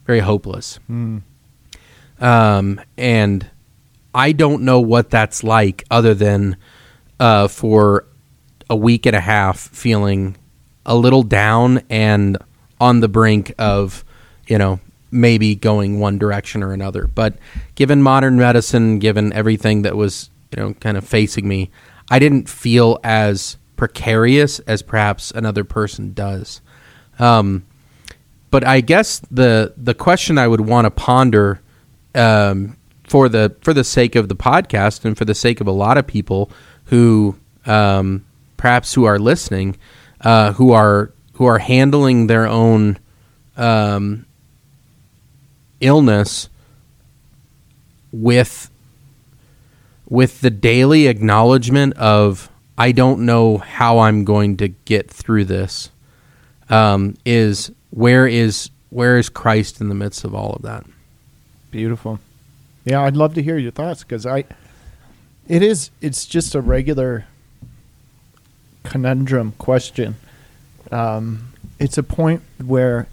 [0.07, 0.79] very hopeless.
[2.21, 3.47] Um, and
[4.15, 6.57] I don't know what that's like other than
[7.21, 8.07] uh, for
[8.71, 10.37] a week and a half feeling
[10.87, 12.37] a little down and
[12.81, 14.05] on the brink of,
[14.47, 17.07] you know, maybe going one direction or another.
[17.07, 17.39] But
[17.75, 21.71] given modern medicine, given everything that was, you know, kind of facing me,
[22.11, 26.61] I didn't feel as precarious as perhaps another person does.
[27.19, 27.65] Um,
[28.51, 31.61] but I guess the the question I would want to ponder
[32.15, 35.73] um, for the for the sake of the podcast and for the sake of a
[35.73, 36.51] lot of people
[36.85, 38.25] who um,
[38.57, 39.77] perhaps who are listening,
[40.25, 42.99] uh, who are who are handling their own
[43.57, 44.27] um,
[45.81, 46.49] illness
[48.13, 48.71] with
[50.09, 55.91] with the daily acknowledgement of I don't know how I'm going to get through this
[56.71, 60.85] um, is where is where is Christ in the midst of all of that?
[61.71, 62.21] Beautiful.
[62.85, 64.45] Yeah, I'd love to hear your thoughts because I,
[65.49, 67.27] it is, it's just a regular
[68.85, 70.17] conundrum question.
[70.93, 73.09] Um, it's a point where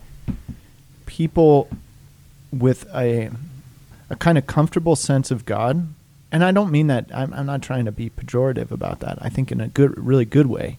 [1.06, 1.68] people
[2.52, 3.32] with a,
[4.10, 5.88] a kind of comfortable sense of God,
[6.32, 9.18] and I don't mean that, I'm, I'm not trying to be pejorative about that.
[9.22, 10.78] I think in a good, really good way.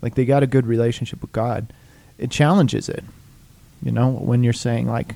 [0.00, 1.72] Like they got a good relationship with God.
[2.18, 3.04] It challenges it,
[3.82, 5.14] you know, when you're saying, like,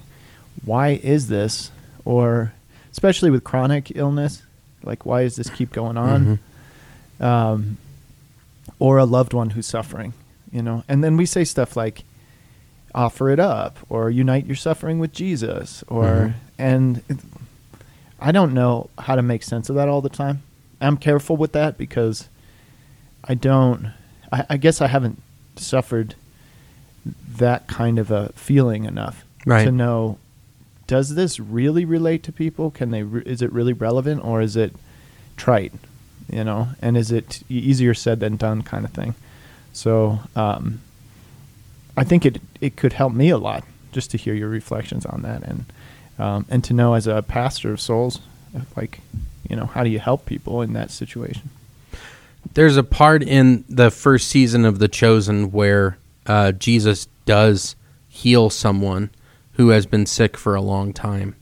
[0.65, 1.71] why is this?
[2.05, 2.53] Or,
[2.91, 4.43] especially with chronic illness,
[4.83, 6.39] like, why does this keep going on?
[7.21, 7.77] Um,
[8.79, 10.13] or a loved one who's suffering,
[10.53, 10.85] you know.
[10.89, 12.05] And then we say stuff like,
[12.95, 16.35] offer it up, or unite your suffering with Jesus, or, Mhm.
[16.59, 17.19] and it,
[18.21, 20.43] I don't know how to make sense of that all the time.
[20.81, 22.29] I'm careful with that because
[23.25, 23.93] I don't,
[24.33, 25.21] I, I guess I haven't
[25.57, 26.15] suffered
[27.37, 29.65] that kind of a feeling enough Right.
[29.65, 30.19] to know
[30.89, 34.57] does this really relate to people can they re- is it really relevant or is
[34.57, 34.75] it
[35.37, 35.73] trite
[36.31, 39.15] you know and is it easier said than done kind of thing
[39.73, 40.81] so um,
[41.97, 45.23] i think it it could help me a lot just to hear your reflections on
[45.23, 45.65] that and
[46.19, 48.21] um, and to know as a pastor of souls
[48.77, 49.01] like
[49.49, 51.51] you know how do you help people in that situation
[52.55, 57.77] There's a part in the first season of The Chosen where uh, Jesus does
[58.09, 59.11] heal someone
[59.53, 61.35] who has been sick for a long time.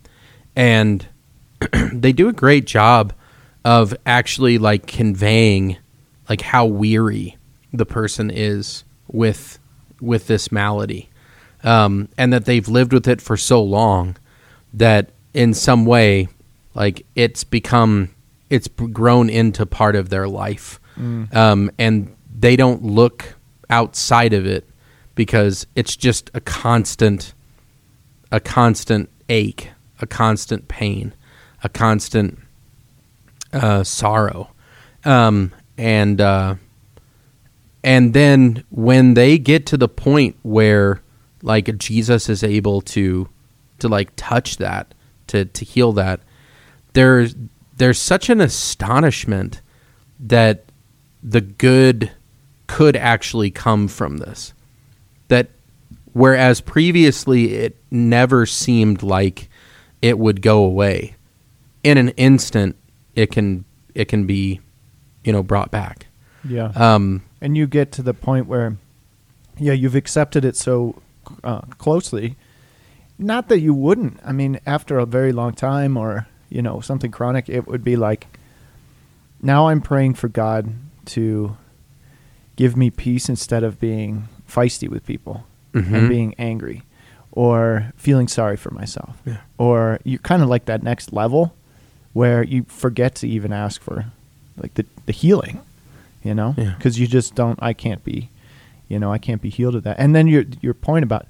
[0.57, 1.07] And
[1.93, 3.13] they do a great job
[3.65, 5.77] of actually like conveying
[6.29, 7.37] like how weary
[7.73, 9.59] the person is with
[10.01, 11.09] with this malady.
[11.63, 14.17] Um, and that they've lived with it for so long
[14.75, 16.29] that in some way
[16.75, 18.11] like it's become
[18.51, 20.79] it's grown into part of their life
[21.33, 23.35] um, and they don't look
[23.71, 24.69] outside of it
[25.15, 27.33] because it's just a constant
[28.31, 31.15] a constant ache a constant pain
[31.63, 32.39] a constant
[33.55, 34.51] uh, sorrow.
[35.05, 36.57] Um, and uh,
[37.83, 41.01] and then when they get to the point where
[41.43, 43.29] like Jesus is able to
[43.79, 44.95] to like touch that
[45.29, 46.21] to to heal that
[46.95, 47.35] there's
[47.77, 49.61] there's such an astonishment
[50.21, 50.65] that
[51.23, 52.11] the good
[52.67, 54.55] could actually come from this.
[55.29, 55.51] That
[56.13, 59.49] whereas previously it never seemed like
[60.01, 61.17] it would go away
[61.83, 62.77] in an instant
[63.15, 64.61] it can it can be
[65.25, 66.07] you know brought back.
[66.49, 66.73] Yeah.
[66.75, 68.77] Um and you get to the point where
[69.59, 71.01] yeah you've accepted it so
[71.43, 72.37] uh, closely.
[73.19, 74.19] Not that you wouldn't.
[74.25, 77.97] I mean after a very long time or you know something chronic it would be
[77.97, 78.39] like
[79.43, 80.73] now i'm praying for god
[81.07, 81.57] to
[82.57, 85.93] give me peace instead of being feisty with people Mhm.
[85.93, 86.83] and being angry
[87.33, 89.21] or feeling sorry for myself.
[89.27, 89.39] Yeah.
[89.59, 91.53] or you kind of like that next level
[92.15, 94.07] where you forget to even ask for
[94.57, 95.61] like the, the healing
[96.23, 96.55] you know?
[96.57, 96.73] Yeah.
[96.79, 98.31] because you just don't i can't be
[98.89, 99.97] you know i can't be healed of that.
[99.99, 101.27] And then your your point about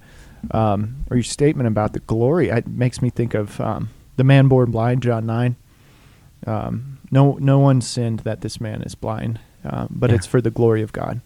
[0.53, 4.47] um, or your statement about the glory it makes me think of um, the man
[4.49, 5.57] born blind john 9
[6.47, 10.17] um, no no one sinned that this man is blind um, but Yeah.
[10.17, 11.21] it's for the glory of god.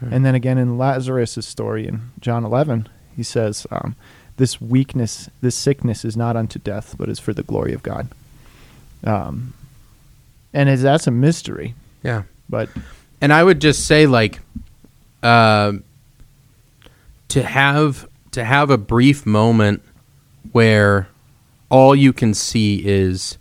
[0.00, 3.94] And then again in lazarus' story in john 11 he says um,
[4.36, 8.08] this weakness this sickness is not unto death but is for the glory of god
[9.04, 9.52] um,
[10.52, 12.68] and is that's a mystery yeah but
[13.22, 14.40] and I would just say like
[15.22, 15.74] uh,
[17.28, 19.82] to have to have a brief moment
[20.50, 21.08] where
[21.70, 23.38] all you can see is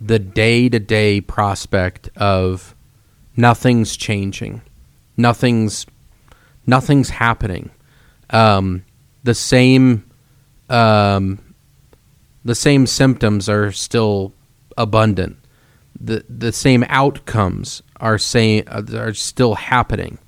[0.00, 2.74] the day to day prospect of
[3.36, 4.62] nothing's changing,
[5.16, 5.86] nothing's
[6.66, 7.70] nothing's happening.
[8.30, 8.84] Um,
[9.22, 10.10] the same
[10.68, 11.38] um,
[12.44, 14.32] the same symptoms are still
[14.76, 15.38] abundant.
[15.98, 20.18] The the same outcomes are saying uh, are still happening.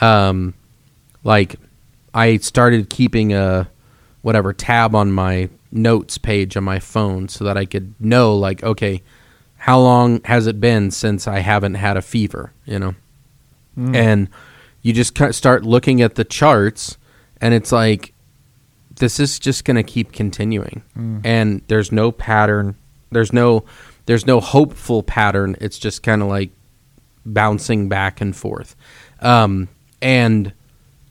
[0.00, 0.54] Um,
[1.24, 1.56] like
[2.14, 3.68] I started keeping a
[4.22, 8.62] whatever tab on my notes page on my phone so that I could know like
[8.62, 9.02] okay,
[9.56, 12.94] how long has it been since I haven't had a fever, you know?
[13.76, 13.94] Mm.
[13.94, 14.28] And
[14.82, 16.96] you just start looking at the charts
[17.40, 18.14] and it's like
[18.96, 20.82] this is just going to keep continuing.
[20.96, 21.20] Mm.
[21.24, 22.76] And there's no pattern.
[23.10, 23.64] There's no
[24.06, 25.56] there's no hopeful pattern.
[25.60, 26.50] It's just kind of like
[27.26, 28.74] bouncing back and forth.
[29.20, 29.68] Um,
[30.00, 30.52] and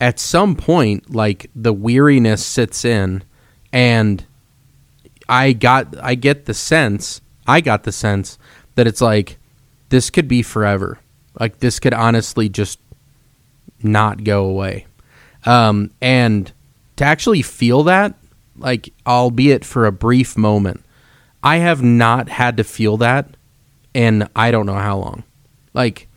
[0.02, 3.24] at some point, like the weariness sits in,
[3.72, 4.26] and
[5.30, 8.38] I got I get the sense I got the sense
[8.76, 9.38] that it's like
[9.90, 11.00] this could be forever.
[11.40, 12.80] Like this could honestly just
[13.82, 14.86] not go away.
[15.46, 16.52] Um, and
[16.98, 18.16] to actually feel that,
[18.58, 20.84] like albeit for a brief moment,
[21.44, 23.38] I have not had to feel that
[23.94, 25.24] in I don't know how long.
[25.74, 26.08] Like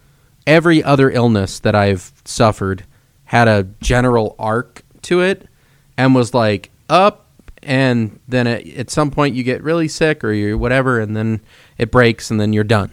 [0.47, 2.85] every other illness that I've suffered
[3.25, 5.49] had a general arc to it
[5.97, 7.27] and was like up
[7.63, 11.41] and then at, at some point you get really sick or you whatever and then
[11.79, 12.91] it breaks and then you're done.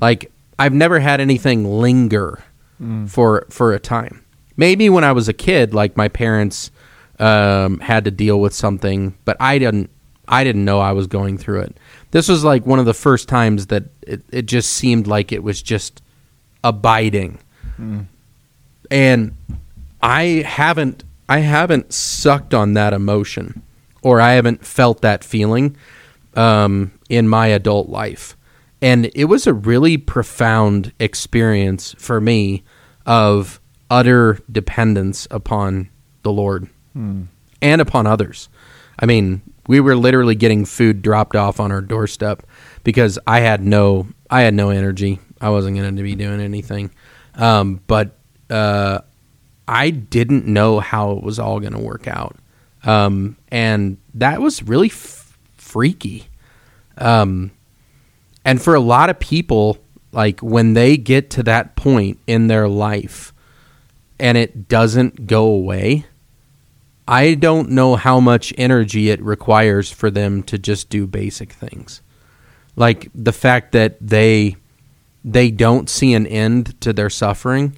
[0.00, 2.42] Like I've never had anything linger
[3.08, 4.24] for for a time.
[4.56, 6.70] Maybe when I was a kid like my parents
[7.18, 9.90] um, had to deal with something, but I didn't
[10.28, 11.76] I didn't know I was going through it.
[12.10, 15.42] This was like one of the first times that it, it just seemed like it
[15.42, 16.02] was just
[16.64, 17.38] abiding.
[18.90, 19.36] And
[20.02, 23.62] I haven't I haven't sucked on that emotion
[24.02, 25.76] or I haven't felt that feeling
[26.34, 28.36] um, in my adult life.
[28.80, 32.62] And it was a really profound experience for me
[33.04, 33.60] of
[33.90, 35.88] utter dependence upon
[36.22, 36.68] the Lord
[37.60, 38.48] and upon others.
[38.98, 42.42] I mean, we were literally getting food dropped off on our doorstep
[42.84, 45.18] because I had no I had no energy.
[45.40, 46.90] I wasn't going to be doing anything.
[47.34, 48.16] Um, but
[48.50, 49.00] uh,
[49.68, 52.36] I didn't know how it was all going to work out.
[52.84, 56.28] Um, and that was really f- freaky.
[56.98, 57.50] Um,
[58.44, 59.78] and for a lot of people,
[60.12, 63.34] like when they get to that point in their life
[64.18, 66.06] and it doesn't go away,
[67.08, 72.02] I don't know how much energy it requires for them to just do basic things.
[72.74, 74.56] Like the fact that they
[75.24, 77.76] they don't see an end to their suffering,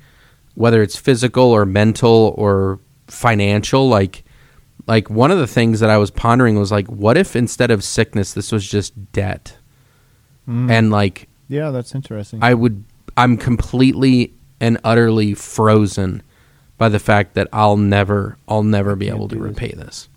[0.55, 4.25] whether it's physical or mental or financial, like
[4.87, 7.85] like one of the things that I was pondering was like what if instead of
[7.85, 9.59] sickness this was just debt?
[10.49, 10.71] Mm.
[10.71, 12.43] And like Yeah, that's interesting.
[12.43, 12.85] I would
[13.17, 16.23] I'm completely and utterly frozen
[16.79, 20.09] by the fact that I'll never I'll never be able to repay this.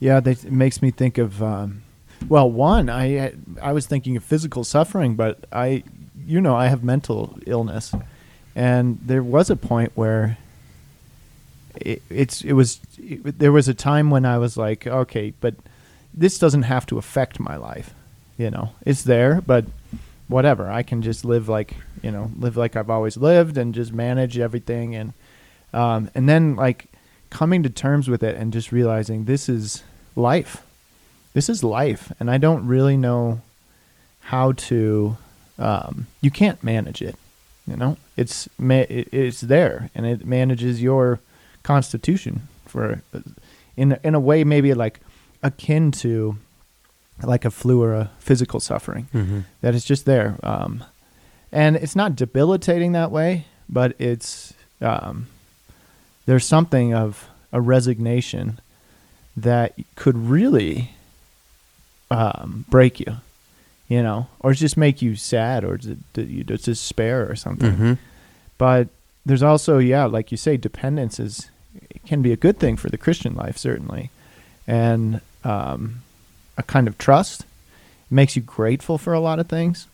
[0.00, 1.42] Yeah, that it makes me think of.
[1.42, 1.82] Um,
[2.28, 5.84] well, one, I I was thinking of physical suffering, but I,
[6.26, 7.94] you know, I have mental illness,
[8.54, 10.36] and there was a point where
[11.76, 15.54] it, it's it was it, there was a time when I was like, okay, but
[16.12, 17.94] this doesn't have to affect my life,
[18.36, 19.64] you know, it's there, but
[20.26, 23.92] whatever, I can just live like you know live like I've always lived and just
[23.92, 25.12] manage everything and
[25.72, 26.86] um, and then like
[27.30, 29.82] coming to terms with it and just realizing this is
[30.16, 30.62] life
[31.34, 33.40] this is life and i don't really know
[34.20, 35.16] how to
[35.58, 37.16] um, you can't manage it
[37.66, 41.20] you know it's ma- it's there and it manages your
[41.62, 43.02] constitution for
[43.76, 45.00] in in a way maybe like
[45.42, 46.36] akin to
[47.22, 49.40] like a flu or a physical suffering Mm-hmm.
[49.60, 50.36] that is just there.
[50.42, 50.84] Um,
[51.50, 55.26] and it's not debilitating that way, but it's um,
[56.28, 58.60] there's something of a resignation
[59.34, 60.90] that could really
[62.10, 63.16] um, break you,
[63.88, 67.72] you know, or just make you sad or d- d- you just despair or something.
[67.72, 67.92] Mm-hmm.
[68.58, 68.88] But
[69.24, 72.90] there's also, yeah, like you say, dependence is it can be a good thing for
[72.90, 74.10] the Christian life, certainly,
[74.66, 76.02] and um,
[76.58, 77.46] a kind of trust
[78.10, 79.86] makes you grateful for a lot of things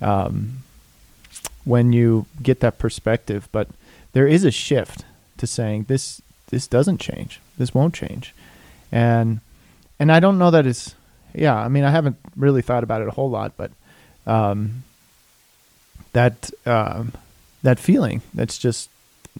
[0.00, 0.62] um,
[1.66, 3.50] when you get that perspective.
[3.52, 3.68] But
[4.14, 5.04] there is a shift
[5.38, 8.34] to saying this this doesn't change, this won't change,
[8.90, 9.40] and
[9.98, 10.94] and I don't know that it's
[11.34, 11.56] yeah.
[11.56, 13.70] I mean, I haven't really thought about it a whole lot, but
[14.26, 14.84] um,
[16.12, 17.12] that um,
[17.62, 18.90] that feeling that's just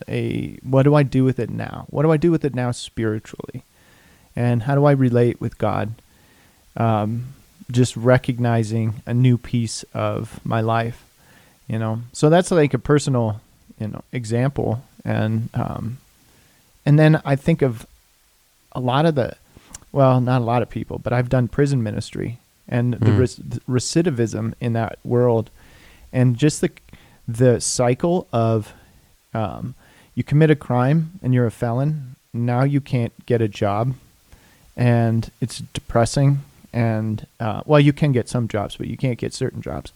[0.06, 1.87] a what do I do with it now?
[1.90, 3.62] What do I do with it now spiritually?
[4.37, 5.94] And how do I relate with God?
[6.76, 7.34] Um,
[7.70, 11.04] just recognizing a new piece of my life,
[11.66, 12.02] you know.
[12.12, 13.40] So that's like a personal,
[13.80, 15.98] you know, example, and um,
[16.87, 17.87] and then I think of
[18.72, 19.34] a lot of the,
[19.92, 22.38] well, not a lot of people, but I've done prison ministry
[22.68, 23.51] and the, Mm.
[23.51, 25.51] the recidivism in that world,
[26.12, 26.70] and just the
[27.26, 28.72] the cycle of
[29.34, 29.74] um,
[30.14, 32.16] you commit a crime and you're a felon.
[32.32, 33.94] Now you can't get a job,
[34.76, 36.40] and it's depressing.
[36.72, 39.92] And uh, well, you can get some jobs, but you can't get certain jobs,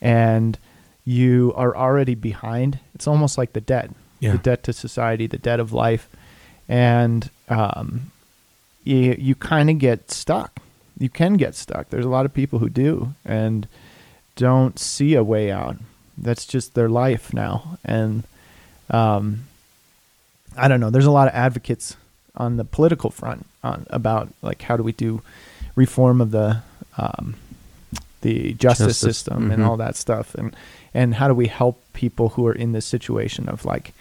[0.00, 0.56] and
[1.04, 2.78] you are already behind.
[2.94, 3.90] It's almost like the debt,
[4.24, 4.32] Yeah.
[4.32, 6.08] the debt to society, the debt of life,
[6.68, 8.10] and um,
[8.84, 10.60] you you kind of get stuck.
[10.98, 11.90] You can get stuck.
[11.90, 13.66] There's a lot of people who do and
[14.36, 15.76] don't see a way out.
[16.16, 18.24] That's just their life now, and
[18.90, 19.44] um,
[20.56, 20.90] I don't know.
[20.90, 21.96] There's a lot of advocates
[22.36, 25.22] on the political front on about like how do we do
[25.74, 26.62] reform of the
[26.96, 27.34] um,
[28.20, 29.66] the justice, Justice, system and mhm.
[29.66, 30.54] all that stuff, and
[30.92, 33.92] and how do we help people who are in this situation of like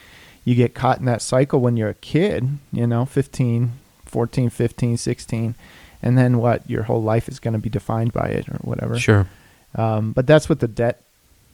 [0.46, 3.72] you get caught in that cycle when you're a kid, you know, 15,
[4.06, 5.56] 14, 15, 16,
[6.02, 6.70] and then what?
[6.70, 9.00] Your whole life is going to be defined by it or whatever.
[9.00, 9.28] Sure.
[9.76, 11.02] Um, but that's what the debt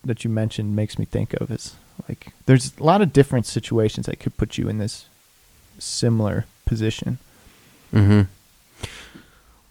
[0.03, 1.75] that you mentioned makes me think of is
[2.07, 5.05] like there's a lot of different situations that could put you in this
[5.77, 7.17] similar position.
[7.91, 8.21] hmm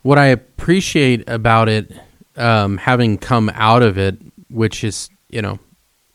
[0.02, 1.92] What I appreciate about it,
[2.36, 4.16] um, having come out of it,
[4.48, 5.58] which is, you know,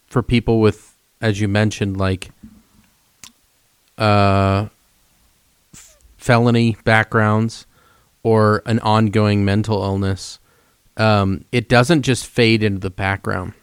[0.07, 2.29] for people with, as you mentioned, like
[3.97, 4.67] uh,
[6.17, 7.65] felony backgrounds
[8.23, 10.39] or an ongoing mental illness,
[10.97, 13.53] um, it doesn't just fade into the background.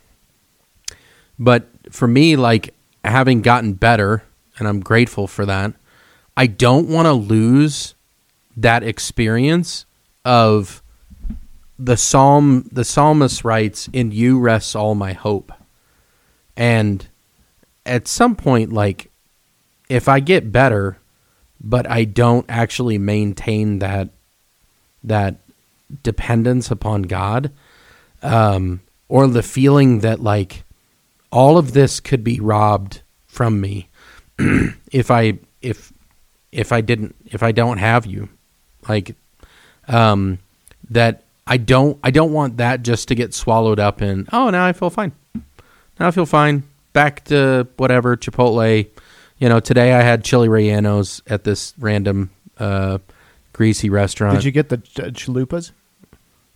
[1.38, 2.74] But for me, like
[3.04, 4.22] having gotten better,
[4.58, 5.72] and I'm grateful for that,
[6.36, 7.94] I don't want to lose
[8.56, 9.86] that experience
[10.24, 10.82] of
[11.78, 15.50] the psalm the psalmist writes in you rests all my hope
[16.56, 17.08] and
[17.86, 19.09] at some point like
[19.90, 20.96] if i get better
[21.60, 24.08] but i don't actually maintain that
[25.04, 25.36] that
[26.02, 27.50] dependence upon god
[28.22, 30.62] um or the feeling that like
[31.32, 33.88] all of this could be robbed from me
[34.92, 35.92] if i if
[36.52, 38.28] if i didn't if i don't have you.
[38.88, 39.14] Like
[39.88, 40.38] um
[40.88, 44.64] that i don't i don't want that just to get swallowed up in oh now
[44.64, 45.12] i feel fine.
[45.98, 46.62] Now i feel fine.
[46.92, 48.88] Back to whatever chipotle
[49.40, 52.98] you know today i had chili rellenos at this random uh
[53.52, 55.72] greasy restaurant Did you get the ch- chalupas?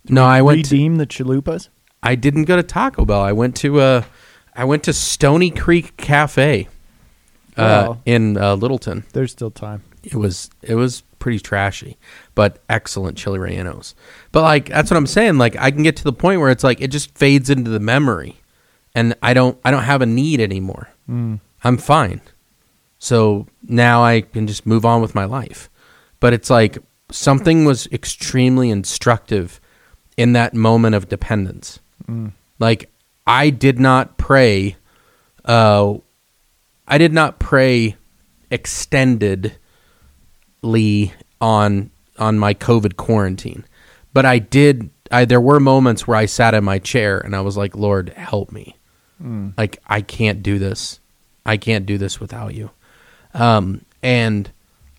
[0.07, 1.69] no i went to, Redeem the chalupas?
[2.03, 4.03] i didn't go to taco bell i went to uh
[4.55, 6.67] i went to stony creek cafe
[7.57, 8.01] uh Wow.
[8.05, 9.81] in uh, littleton There's still time.
[10.03, 11.97] it was it was pretty trashy,
[12.35, 13.95] but excellent chili rellenos.
[14.31, 15.39] But like that's what I'm saying.
[15.39, 17.79] Like I can get to the point where it's like it just fades into the
[17.79, 18.35] memory,
[18.93, 20.89] and I don't I don't have a need anymore.
[21.09, 21.39] Mm.
[21.63, 22.21] I'm fine.
[23.05, 25.69] So now I can just move on with my life.
[26.19, 26.79] But it's like
[27.11, 29.61] something was extremely instructive
[30.17, 31.79] in that moment of dependence.
[32.07, 32.31] Mm.
[32.57, 32.89] Like
[33.27, 34.77] I did not pray
[35.43, 35.93] uh
[36.87, 37.95] I did not pray
[38.51, 39.51] extendedly
[41.39, 43.65] on on my COVID quarantine.
[44.13, 47.41] But I did I there were moments where I sat in my chair and I
[47.41, 48.77] was like, "Lord, help me."
[49.21, 49.53] Mm.
[49.55, 50.99] Like I can't do this.
[51.45, 52.71] I can't do this without you.
[53.35, 54.49] Um and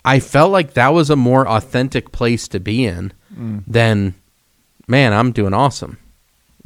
[0.05, 3.63] I felt like that was a more authentic place to be in Mm.
[3.67, 4.15] than
[4.87, 5.97] man, I'm doing awesome.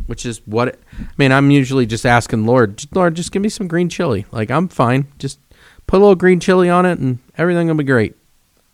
[0.06, 3.50] Which is what it, I mean, I'm usually just asking Lord, Lord, just give me
[3.50, 4.26] some green chili.
[4.32, 5.08] Like I'm fine.
[5.20, 5.40] Just
[5.88, 8.16] put a little green chili on it and everything will be great.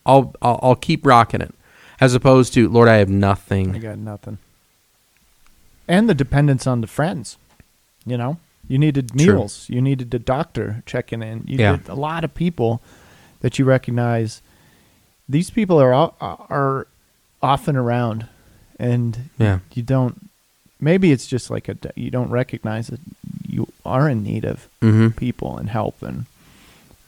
[0.05, 1.53] I'll I'll, I'll keep rocking it.
[1.99, 3.75] As opposed to, Lord, I have nothing.
[3.75, 4.37] I got nothing.
[5.87, 7.37] And the dependence on the friends.
[8.05, 8.37] You know,
[8.67, 9.33] you needed True.
[9.35, 9.65] meals.
[9.69, 11.43] You needed a doctor checking in.
[11.47, 11.79] You Yeah.
[11.87, 12.81] a lot of people
[13.41, 14.41] that you recognize.
[15.29, 16.87] These people are are
[17.41, 18.27] often around,
[18.79, 19.59] and Yeah.
[19.73, 20.29] you don't.
[20.79, 22.99] Maybe it's just like a you don't recognize that
[23.47, 25.09] you are in need of Mm-hmm.
[25.17, 26.25] people and help and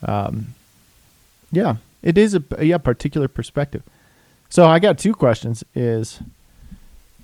[0.02, 0.54] um
[1.52, 3.82] yeah it is a yeah particular perspective
[4.48, 6.20] so i got two questions is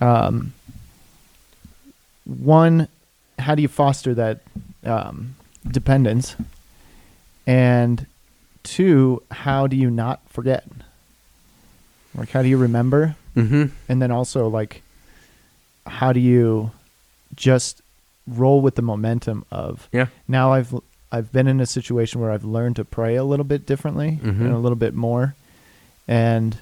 [0.01, 0.53] um
[2.25, 2.89] one
[3.39, 4.41] how do you foster that
[4.85, 5.35] um
[5.69, 6.37] dependence
[7.47, 8.07] and
[8.63, 10.65] two how do you not forget
[12.17, 13.65] like how do you remember Mm-hmm.
[13.91, 14.81] and then also like
[15.87, 16.71] how do you
[17.35, 17.83] just
[18.27, 20.07] roll with the momentum of Yeah.
[20.27, 20.75] now I've
[21.13, 24.41] I've been in a situation where I've learned to pray a little bit differently Mhm.
[24.41, 25.35] and a little bit more,
[26.09, 26.57] and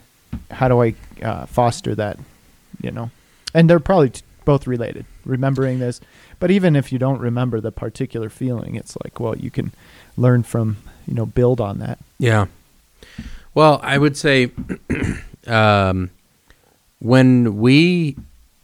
[0.51, 2.19] how do I uh, foster that?
[2.83, 3.11] You know,
[3.55, 5.07] and they're probably t- both related.
[5.25, 6.01] Remembering this,
[6.39, 9.73] but even if you don't remember the particular feeling, it's like well, you can
[10.17, 10.77] learn from
[11.07, 11.99] you know build on that.
[12.19, 12.47] Yeah.
[13.55, 14.51] Well, I would say
[15.47, 16.11] um,
[16.99, 18.17] when we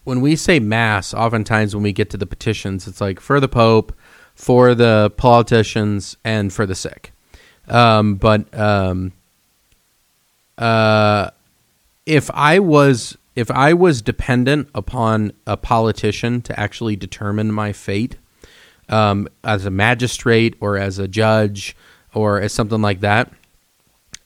[0.05, 3.49] when we say mass, oftentimes when we get to the petitions, it's like for the
[3.49, 3.95] Pope,
[4.35, 7.12] for the politicians, and for the sick.
[7.68, 9.12] Um, but um,
[10.59, 11.31] uh,
[12.07, 18.16] if I was if I was dependent upon a politician to actually determine my fate,
[18.88, 21.74] um, as a magistrate or as a judge
[22.12, 23.32] or as something like that,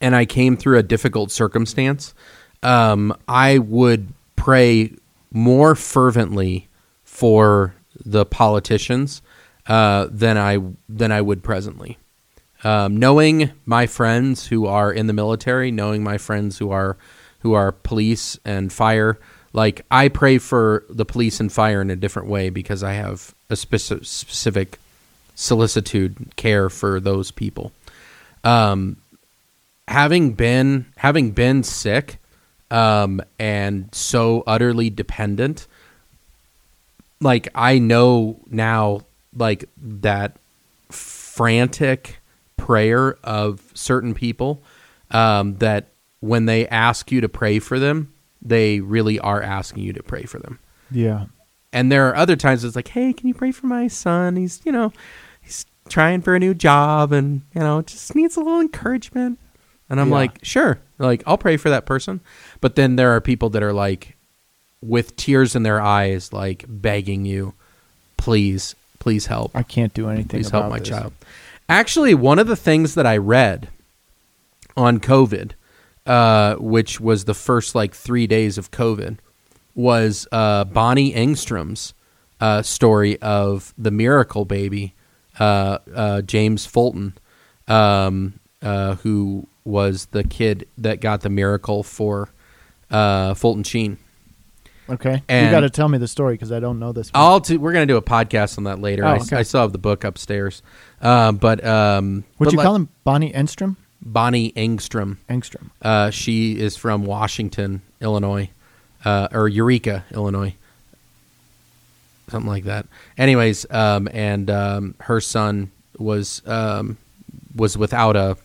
[0.00, 2.14] and I came through a difficult circumstance,
[2.62, 4.92] um, I would pray
[5.30, 6.68] more fervently
[7.04, 9.22] for the politicians
[9.68, 10.58] uh, than I
[10.88, 11.98] than I would presently.
[12.64, 16.96] um, knowing my friends who are in the military, knowing my friends who are
[17.44, 19.18] who are police and fire,
[19.52, 23.34] like I pray for the police and fire in a different way because I have
[23.50, 24.80] a speci- specific
[25.34, 27.70] solicitude care for those people.
[28.42, 28.96] Um,
[29.86, 32.18] having been having been sick
[32.70, 35.66] um, and so utterly dependent,
[37.20, 39.02] like I know now,
[39.36, 40.36] like that
[40.90, 42.20] frantic
[42.56, 44.62] prayer of certain people
[45.10, 45.88] um, that
[46.24, 50.22] when they ask you to pray for them, they really are asking you to pray
[50.24, 50.58] for them.
[50.90, 51.26] Yeah.
[51.72, 54.36] And there are other times it's like, hey, can you pray for my son?
[54.36, 54.92] He's, you know,
[55.42, 59.38] he's trying for a new job and, you know, just needs a little encouragement.
[59.90, 60.14] And I'm Yeah.
[60.14, 62.20] like, sure, like I'll pray for that person.
[62.60, 64.16] But then there are people that are like,
[64.80, 67.54] with tears in their eyes, like begging you,
[68.16, 69.50] please, please help.
[69.54, 70.28] I can't do anything.
[70.28, 70.88] Please help my this.
[70.88, 71.12] child.
[71.68, 73.68] Actually, one of the things that I read
[74.76, 75.52] on COVID,
[76.06, 79.18] uh, which was the first like three days of COVID,
[79.74, 81.94] was uh, Bonnie Engstrom's
[82.40, 84.94] uh, story of the miracle baby,
[85.40, 87.14] uh, uh, James Fulton,
[87.68, 92.28] um, uh, who was the kid that got the miracle for
[92.90, 93.98] uh, Fulton Sheen.
[94.90, 95.22] Okay.
[95.30, 97.10] And- you got to tell me the story because I don't know this.
[97.10, 97.22] one.
[97.22, 99.04] I'll t- we're gonna do a podcast on that later.
[99.06, 99.36] Oh, I, okay.
[99.38, 100.62] I still have the book upstairs,
[101.00, 103.76] uh, but um, Would but you like- call him Bonnie Enstrom?
[104.04, 105.16] Bonnie Engstrom.
[105.28, 105.70] Engstrom.
[105.82, 108.50] Uh, she is from Washington, Illinois,
[109.04, 110.54] uh, or Eureka, Illinois,
[112.28, 112.86] something like that.
[113.18, 116.96] Anyways, um, and um, her son was um,
[117.54, 118.36] was without a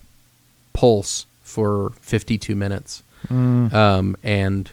[0.74, 4.72] pulse for 52 minutes, Mm, um, and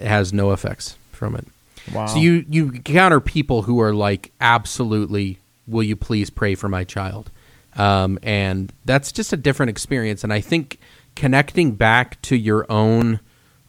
[0.00, 1.46] has no effects from it.
[1.92, 2.06] wow.
[2.06, 6.84] So you you encounter people who are like absolutely, will you please pray for my
[6.84, 7.30] child?
[7.78, 10.24] Um, and that's just a different experience.
[10.24, 10.78] And I think
[11.14, 13.20] connecting back to your own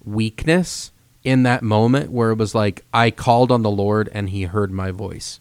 [0.04, 0.92] weakness
[1.24, 4.72] in that moment where it was like I called on the Lord and He heard
[4.72, 5.40] my voice,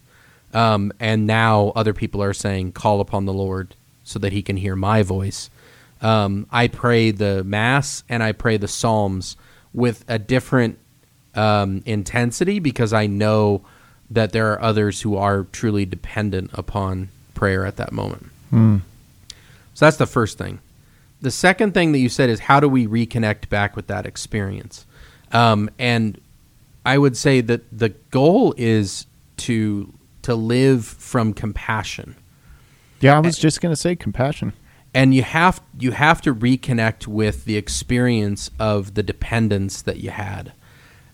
[0.52, 4.58] um, and now other people are saying call upon the Lord so that He can
[4.58, 5.50] hear my voice.
[6.00, 9.36] Um, I pray the Mass and I pray the Psalms
[9.72, 10.78] with a different
[11.34, 13.62] um, intensity because I know
[14.10, 18.30] that there are others who are truly dependent upon prayer at that moment.
[18.51, 18.78] Hmm.
[19.74, 20.61] So that's the first thing.
[21.20, 24.86] The second thing that you said is how do we reconnect back with that experience?
[25.32, 26.20] Um, and
[26.86, 29.07] I would say that the goal is
[29.38, 29.92] to
[30.22, 32.14] to live from compassion
[33.01, 34.53] Yeah, I was just gonna say compassion.
[34.94, 40.11] and you have you have to reconnect with the experience of the dependence that you
[40.11, 40.53] had.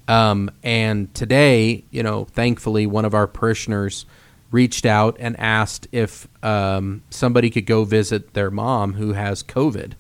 [0.07, 4.05] Um, and today, you know, thankfully, one of our parishioners
[4.55, 9.95] reached out and asked if um, somebody could go visit their mom who has COVID.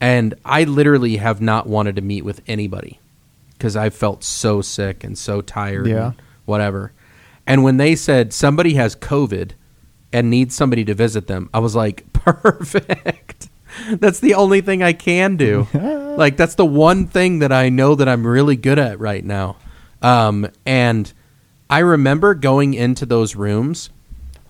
[0.00, 2.98] And I literally have not wanted to meet with anybody
[3.52, 5.86] because I felt so sick and so tired.
[5.86, 6.06] Yeah.
[6.06, 6.92] and whatever.
[7.46, 9.52] And when they said somebody has COVID
[10.14, 13.50] and needs somebody to visit them, I was like, perfect.
[13.90, 15.68] That's the only thing I can do.
[15.74, 19.56] like that's the one thing that I know that I'm really good at right now.
[20.00, 21.12] Um, and
[21.70, 23.88] I remember going into those rooms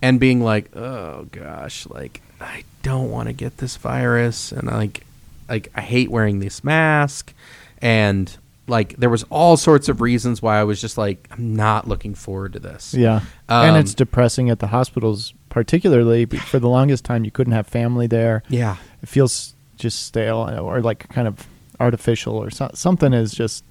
[0.01, 5.05] and being like, "Oh gosh, like I don't want to get this virus," and like,
[5.47, 7.33] like I hate wearing this mask,
[7.81, 8.35] and
[8.67, 12.15] like there was all sorts of reasons why I was just like, I'm not looking
[12.15, 12.93] forward to this.
[12.93, 17.23] Yeah, and Um, it's depressing at the hospitals, particularly for the longest time.
[17.25, 18.43] You couldn't have family there.
[18.49, 18.77] Yeah.
[19.03, 21.45] It feels just stale or like kind of
[21.79, 23.63] artificial, or so- something is just.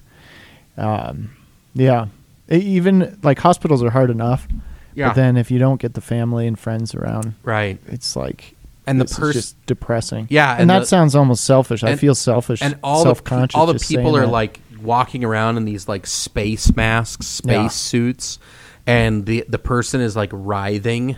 [0.76, 1.30] Um,
[1.74, 2.06] yeah,
[2.50, 4.46] even like hospitals are hard enough.
[4.94, 5.08] Yeah.
[5.08, 7.78] But then if you don't get the family and friends around, Right.
[7.86, 10.26] it's like And the person just depressing.
[10.30, 11.84] Yeah, and, and that the- sounds almost selfish.
[11.84, 13.54] I feel selfish, and all the self-conscious.
[13.56, 14.32] all the people are that.
[14.32, 17.68] like walking around in these like space masks, space Yeah.
[17.68, 18.38] suits,
[18.86, 21.16] and the the person is like writhing.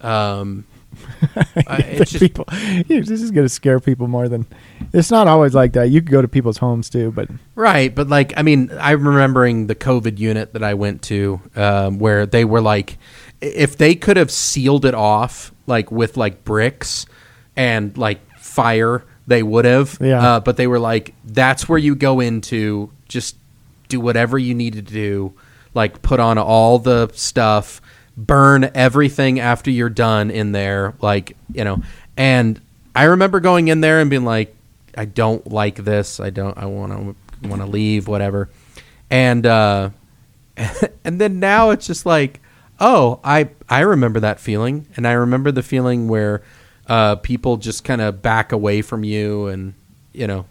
[0.00, 0.64] Um,
[1.36, 1.44] uh,
[1.78, 2.44] it's just people.
[2.88, 4.46] This is going to scare people more than.
[4.92, 5.90] It's not always like that.
[5.90, 9.66] You could go to people's homes too, but Right, but like I mean, I'm remembering
[9.66, 12.98] the COVID unit that I went to, um, where they were like,
[13.40, 17.06] if they could have sealed it off like with like bricks
[17.56, 19.98] and like fire, they would have.
[20.00, 20.36] Yeah.
[20.36, 22.90] Uh, but they were like, that's where you go into.
[23.08, 23.36] Just
[23.88, 25.34] do whatever you need to do,
[25.74, 27.82] like put on all the stuff,
[28.26, 31.82] burn everything after you're done in there, like you know.
[32.16, 32.60] And
[32.94, 34.54] I remember going in there and being like,
[34.96, 36.20] I don't like this.
[36.20, 36.56] I don't.
[36.56, 38.08] I want to want to leave.
[38.08, 38.48] Whatever.
[39.10, 39.90] And uh,
[41.04, 42.40] and then now it's just like,
[42.78, 46.42] oh, I I remember that feeling, and I remember the feeling where
[46.86, 49.74] uh, people just kind of back away from you, and
[50.12, 50.46] you know.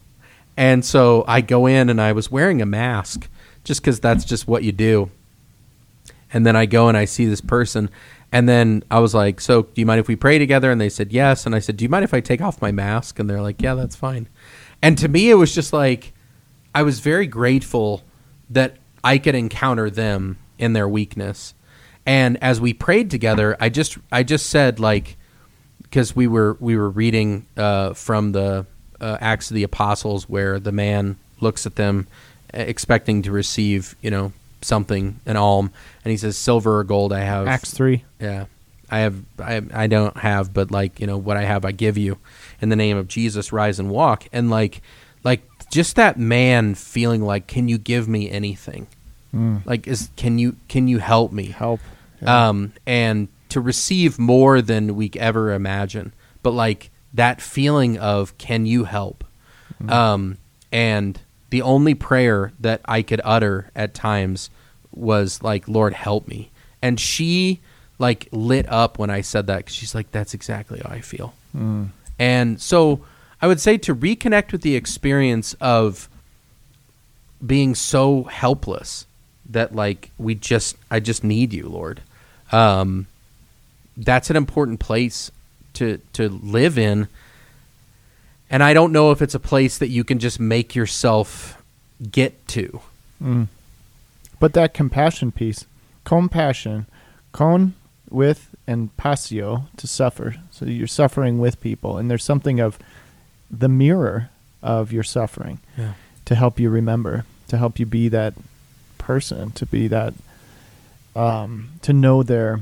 [0.57, 3.29] And so I go in, and I was wearing a mask
[3.63, 5.11] just because that's just what you do.
[6.31, 7.89] And then I go and I see this person,
[8.31, 10.89] and then I was like, "So, do you mind if we pray together?" And they
[10.89, 11.45] said yes.
[11.45, 13.61] And I said, "Do you mind if I take off my mask?" And they're like,
[13.61, 14.27] "Yeah, that's fine."
[14.81, 16.13] And to me, it was just like
[16.73, 18.03] I was very grateful
[18.49, 21.53] that I could encounter them in their weakness.
[22.05, 25.17] And as we prayed together, I just I just said like
[25.83, 28.65] because we were we were reading uh, from the
[29.01, 32.07] uh, Acts of the Apostles where the man looks at them
[32.53, 35.71] expecting to receive you know something an alm
[36.03, 38.03] and he says silver or gold I have Acts three.
[38.19, 38.45] yeah.
[38.91, 41.97] I have I I don't have but like, you know, what I have I give
[41.97, 42.17] you
[42.61, 44.81] in the name of Jesus rise and walk and like
[45.23, 45.41] like
[45.71, 48.87] just that man feeling like can you give me anything?
[49.33, 49.63] Mm.
[49.65, 51.45] Like is can you can you help me?
[51.47, 51.81] Help.
[52.21, 52.49] Yeah.
[52.49, 56.13] Um and to receive more than we ever imagine.
[56.41, 59.23] But like that feeling of can you help?
[59.87, 60.37] Um
[60.71, 61.19] and
[61.49, 64.49] the only prayer that I could utter at times
[64.91, 66.51] was like Lord help me.
[66.81, 67.59] And she
[67.97, 69.65] like lit up when I said that.
[69.65, 71.33] Cause she's like that's exactly how I feel.
[71.55, 71.89] Mm.
[72.17, 73.01] And so
[73.41, 76.09] I would say to reconnect with the experience of
[77.45, 79.05] being so helpless
[79.49, 82.01] that like we just I just need you, Lord.
[82.51, 83.07] Um
[83.97, 85.31] that's an important place
[85.73, 87.07] to to live in.
[88.49, 91.61] And I don't know if it's a place that you can just make yourself
[92.11, 92.81] get to.
[93.21, 93.47] Mm.
[94.39, 95.65] But that compassion piece,
[96.03, 96.85] compassion,
[97.31, 97.75] con
[98.09, 100.35] with and passio to suffer.
[100.51, 102.79] So you're suffering with people, and there's something of
[103.51, 104.29] the mirror
[104.63, 105.93] of your suffering Yeah.
[106.25, 108.33] to help you remember, to help you be that
[108.97, 110.13] person, to be that,
[111.15, 112.61] um, to know their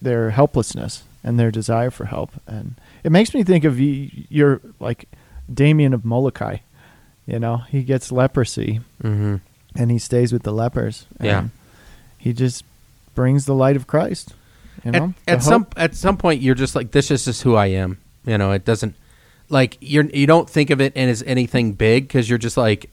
[0.00, 2.74] their helplessness and their desire for help, and
[3.04, 5.08] it makes me think of you, you're like
[5.52, 6.58] Damien of Molokai.
[7.26, 9.40] You know, he gets leprosy Mhm.
[9.76, 11.06] and he stays with the lepers.
[11.18, 11.44] And Yeah.
[12.18, 12.64] he just
[13.14, 14.34] brings the light of Christ.
[14.84, 17.54] You know, at, at some at some point you're just like this is just who
[17.54, 17.98] I am.
[18.26, 18.94] You know, it doesn't
[19.48, 22.90] like you're you don't think of it as anything big because you're just like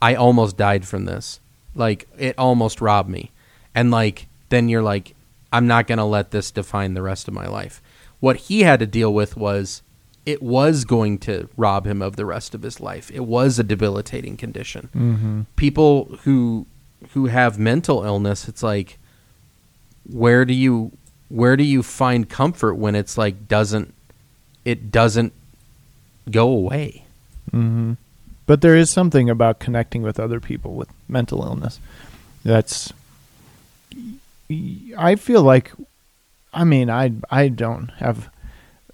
[0.00, 1.40] I almost died from this.
[1.74, 3.32] Like it almost robbed me,
[3.74, 5.14] and like then you're like
[5.52, 7.80] I'm not gonna let this define the rest of my life.
[8.24, 9.82] What he had to deal with was
[10.24, 13.10] it was going to rob him of the rest of his life.
[13.12, 14.88] It was a debilitating condition.
[14.94, 15.46] Mhm.
[15.56, 16.64] People who
[17.12, 18.98] who have mental illness, it's like
[20.22, 20.92] where do you
[21.28, 23.92] where do you find comfort when it's like doesn't
[24.64, 25.32] it doesn't
[26.30, 27.04] go away
[27.52, 27.96] Mhm.
[28.46, 31.78] But there is something about connecting with other people with mental illness.
[32.44, 32.92] That's.
[35.10, 35.72] I feel like,
[36.54, 38.30] I mean, I I don't have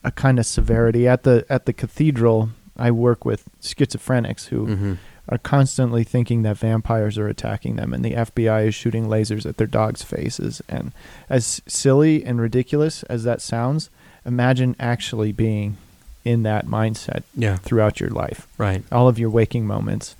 [0.03, 2.51] a kind of severity at the at the cathedral.
[2.77, 4.95] I work with schizophrenics who mm-hmm.
[5.29, 9.59] are constantly thinking that vampires are attacking them and the FBI is shooting lasers at
[9.59, 10.63] their dogs' faces.
[10.67, 10.93] And
[11.29, 13.91] as silly and ridiculous as that sounds,
[14.25, 15.77] imagine actually being
[16.25, 20.17] in that mindset yeah throughout your life, right all of your waking moments.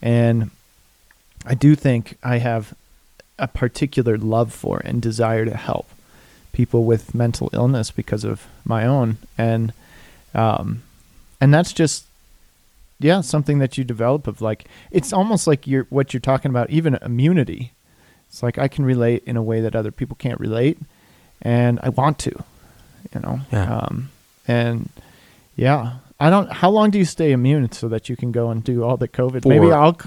[0.00, 0.50] And
[1.44, 2.74] I do think I have
[3.38, 5.88] a particular love for and desire to help
[6.54, 9.18] people with mental illness because of my own.
[9.36, 9.72] And
[10.34, 10.82] um
[11.40, 12.06] and that's just
[12.98, 16.70] yeah something that you develop of like it's almost like you're what you're talking about
[16.70, 17.72] even immunity.
[18.28, 20.78] It's like i can relate in a way that other people can't relate
[21.42, 22.42] and i want to
[23.14, 23.40] you know?
[23.52, 23.76] Yeah.
[23.76, 24.10] um
[24.48, 24.88] and
[25.54, 28.64] yeah i don't how long do you stay immune so that you can go and
[28.64, 29.44] do all the covid?
[29.46, 29.98] Maybe i'll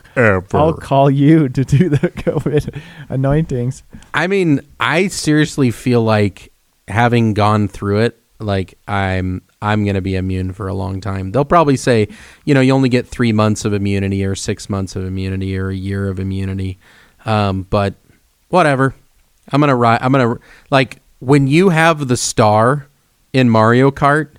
[0.53, 3.84] i'll call you to do the covid anointings.
[4.13, 6.51] I mean i seriously feel like
[6.88, 11.32] having gone through it like i'm i'm going to be immune for a long time.
[11.32, 12.07] They'll probably say
[12.45, 15.70] you know you only get three months of immunity or six months of immunity or
[15.70, 16.78] a year of immunity.
[17.26, 17.93] Um, but
[18.49, 18.95] whatever.
[19.51, 22.88] I'm going to ride i'm going to like when you have the star
[23.34, 24.30] in mario kart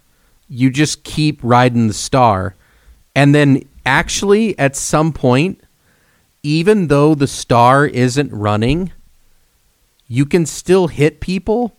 [0.48, 2.54] you just keep riding the star.
[3.14, 5.60] And then actually at some point
[6.42, 8.92] even though the star isn't running
[10.08, 11.76] you can still hit people.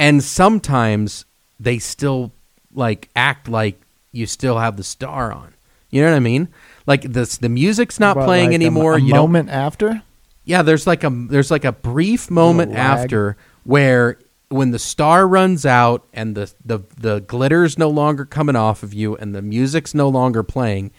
[0.00, 1.26] And sometimes
[1.60, 2.32] they still
[2.74, 3.80] like act like
[4.10, 5.54] you still have the star on.
[5.90, 6.48] You know what i mean?
[6.86, 10.02] Like the the music's not But, playing like, anymore a, you don't moment after?
[10.44, 12.80] Yeah, there's like a there's like a brief moment lag.
[12.80, 14.18] after where
[14.52, 18.92] when the star runs out and the, the the glitter's no longer coming off of
[18.94, 20.90] you and the music's no longer playing,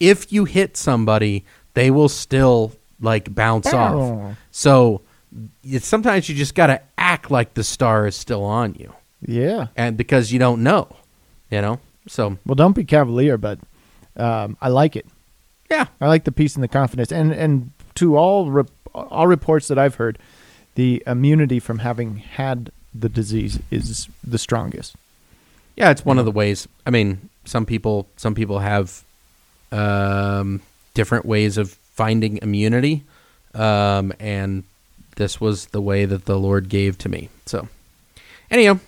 [0.00, 1.44] if you hit somebody,
[1.74, 4.36] they will still like bounce off.
[4.50, 5.02] So
[5.64, 8.92] it's sometimes you just got to act like the star is still on you.
[9.24, 9.68] Yeah.
[9.76, 10.88] and because you don't know,
[11.50, 11.78] you know.
[12.08, 13.60] So Well, don't be cavalier, but
[14.16, 15.06] um, I like it.
[15.70, 19.68] yeah, I like the peace and the confidence, and and to all rep- all reports
[19.68, 20.18] that I've heard,
[20.74, 24.94] the immunity from having had the disease is the strongest.
[25.76, 26.68] yeah, it's one of the ways.
[26.86, 29.02] I mean, some people some people have
[29.70, 30.60] um,
[30.94, 33.04] different ways of finding immunity,
[33.54, 34.64] um, and
[35.16, 37.28] this was the way that the Lord gave to me.
[37.46, 37.68] So,
[38.50, 38.78] anyhow,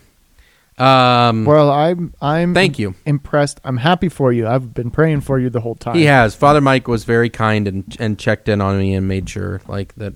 [0.79, 2.95] um, Well, I'm I'm Thank you.
[3.07, 3.61] impressed.
[3.65, 4.47] I'm happy for you.
[4.47, 5.97] I've been praying for you the whole time.
[5.97, 6.35] He has.
[6.35, 9.95] Father Mike was very kind and and checked in on me and made sure like
[9.97, 10.15] that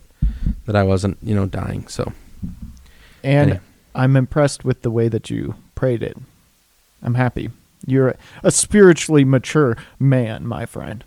[0.67, 1.87] that I wasn't you know dying.
[1.89, 2.13] So
[3.25, 3.61] and Anyway.
[3.99, 6.17] I'm impressed with the way that you prayed it.
[7.03, 7.51] I'm happy.
[7.85, 11.03] You're a, spiritually mature man, my friend.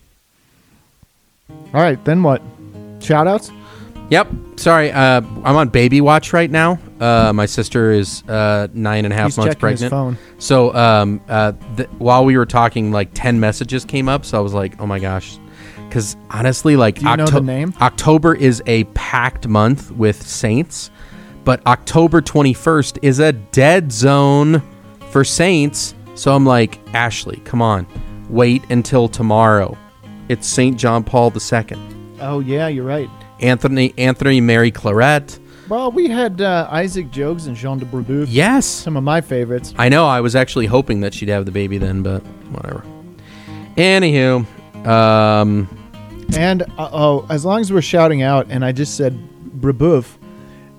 [1.50, 2.42] All right, then what?
[3.00, 3.52] Shout outs?
[4.10, 4.28] yep.
[4.58, 6.80] Sorry, uh, I'm on baby watch right now.
[7.00, 9.90] Uh, my sister is uh, nine and a half He's months pregnant.
[9.90, 10.18] phone.
[10.38, 14.26] So um, uh, th- while we were talking, like ten messages came up.
[14.26, 15.38] So I was like, oh my gosh.
[15.88, 17.74] Because honestly, like Do you know the name?
[17.82, 20.90] October is a packed month with saints,
[21.44, 24.62] but October 21st is a dead zone
[25.10, 25.96] for saints.
[26.16, 27.88] So I'm like, Ashley, come on,
[28.30, 29.78] wait until tomorrow.
[30.30, 31.78] It's Saint John Paul II,
[32.22, 33.10] Oh yeah, you're right.
[33.40, 35.40] Anthony Anthony Mary Claret.
[35.68, 38.28] Well, we had uh, Isaac Jogues and Jean de Brebeuf.
[38.30, 39.74] Yes, Some of my favorites.
[39.78, 40.06] I know.
[40.06, 42.22] I was actually hoping that she'd have the baby then, but
[42.52, 42.84] whatever.
[43.78, 44.46] Anywho,
[44.86, 45.68] um,
[46.38, 49.18] And uh, oh, as long as we're shouting out, and I just said
[49.60, 50.18] Brebeuf,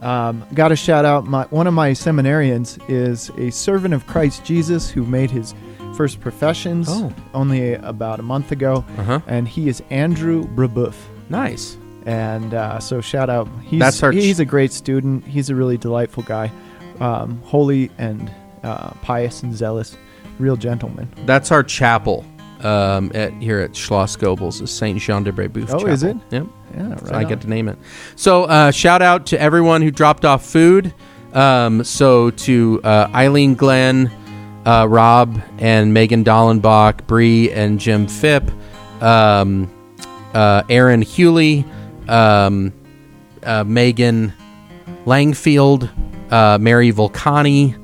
[0.02, 4.44] um, got to shout out my one of my seminarians is a servant of Christ
[4.44, 5.54] Jesus who made his
[5.96, 7.12] first professions Oh.
[7.34, 9.20] only about a month ago, uh-huh.
[9.26, 10.94] and he is Andrew Brebeuf.
[11.28, 11.76] nice.
[12.04, 13.46] And uh, so shout out.
[13.62, 15.24] He's That's our ch- he's a great student.
[15.24, 16.50] He's a really delightful guy,
[16.98, 18.28] um, holy and
[18.64, 19.96] uh, pious and zealous,
[20.40, 21.08] real gentleman.
[21.26, 22.24] That's our chapel
[22.64, 25.70] um, at here at Schloss Goebbels, is Saint Jean de Brebeuf.
[25.70, 25.88] Oh, chapel.
[25.88, 26.16] is it?
[26.30, 26.46] Yep.
[26.74, 27.06] Yeah, right.
[27.06, 27.78] So I get to name it.
[28.16, 30.94] So uh, shout out to everyone who dropped off food.
[31.32, 34.10] Um, so to uh, Eileen Glenn,
[34.64, 38.50] uh, Rob and Megan Dollenbach, Bree and Jim Phipp,
[39.02, 39.70] um,
[40.34, 41.64] uh, Aaron Hewley,
[42.08, 42.72] um,
[43.42, 44.32] uh, Megan
[45.04, 45.90] Langfield,
[46.30, 47.76] uh, Mary Volcani.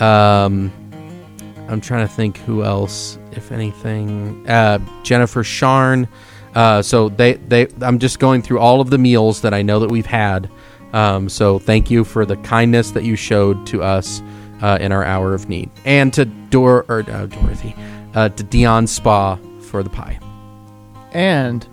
[0.00, 0.72] Um,
[1.68, 4.46] I'm trying to think who else, if anything.
[4.46, 6.06] Uh, Jennifer Sharn.
[6.54, 9.80] Uh, so they, they, I'm just going through all of the meals that I know
[9.80, 10.50] that we've had.
[10.92, 14.22] Um, so thank you for the kindness that you showed to us
[14.60, 17.74] uh, in our hour of need, and to Dor or uh, Dorothy,
[18.14, 20.18] uh, to Dion Spa for the pie.
[21.12, 21.66] And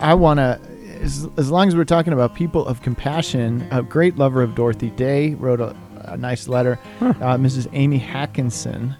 [0.00, 0.60] I want to,
[1.00, 4.90] as, as long as we're talking about people of compassion, a great lover of Dorothy
[4.90, 6.78] Day wrote a, a nice letter.
[7.00, 7.68] Uh, Mrs.
[7.72, 8.96] Amy Hackinson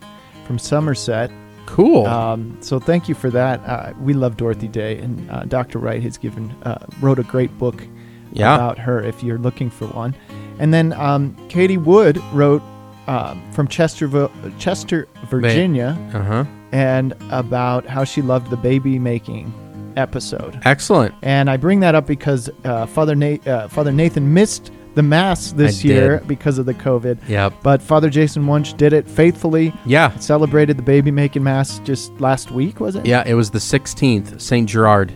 [0.47, 1.31] from Somerset.
[1.69, 2.07] Cool.
[2.07, 3.61] Um, so thank you for that.
[3.61, 5.79] Uh, we love Dorothy Day, and uh, Dr.
[5.79, 7.87] Wright has given uh, wrote a great book
[8.33, 8.55] Yeah.
[8.55, 10.15] about her if you're looking for one.
[10.59, 12.63] And then um, Katie Wood wrote
[13.07, 16.45] um, from Chester, Chester, Virginia, uh huh.
[16.73, 19.53] and about how she loved the baby making
[19.97, 20.59] episode.
[20.65, 21.15] Excellent.
[21.23, 25.53] And I bring that up because uh, Father Na- uh, Father Nathan missed the mass
[25.53, 26.27] this I year did.
[26.27, 27.29] because of the COVID.
[27.29, 27.55] Yep.
[27.63, 29.73] But Father Jason Wunsch did it faithfully.
[29.87, 30.19] Yeah.
[30.19, 33.07] Celebrated the baby making mass just last week, was it?
[33.07, 34.69] Yeah, it was the 16th, St.
[34.69, 35.13] Gerard.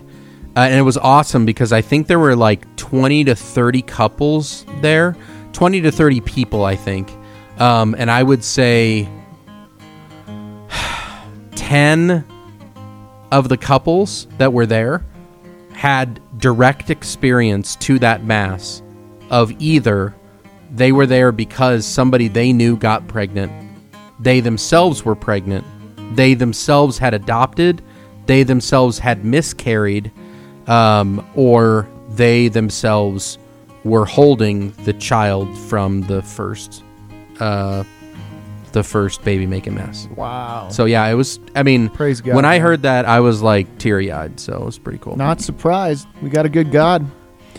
[0.54, 4.64] Uh, and it was awesome because I think there were like 20 to 30 couples
[4.82, 5.16] there,
[5.52, 7.10] 20 to 30 people, I think.
[7.58, 9.08] Um, and I would say
[11.56, 12.24] 10
[13.32, 15.04] of the couples that were there
[15.72, 18.81] had direct experience to that mass
[19.32, 20.14] of either
[20.70, 23.50] they were there because somebody they knew got pregnant,
[24.20, 25.66] they themselves were pregnant,
[26.14, 27.82] they themselves had adopted,
[28.26, 30.12] they themselves had miscarried,
[30.68, 33.38] um, or they themselves
[33.84, 36.84] were holding the child from the first,
[37.40, 37.82] uh,
[38.72, 40.08] the first baby making mess.
[40.14, 40.68] Wow.
[40.70, 41.40] So yeah, it was.
[41.56, 44.38] I mean, Praise God, When I heard that, I was like teary eyed.
[44.38, 45.16] So it was pretty cool.
[45.16, 46.06] Not surprised.
[46.22, 47.10] We got a good God.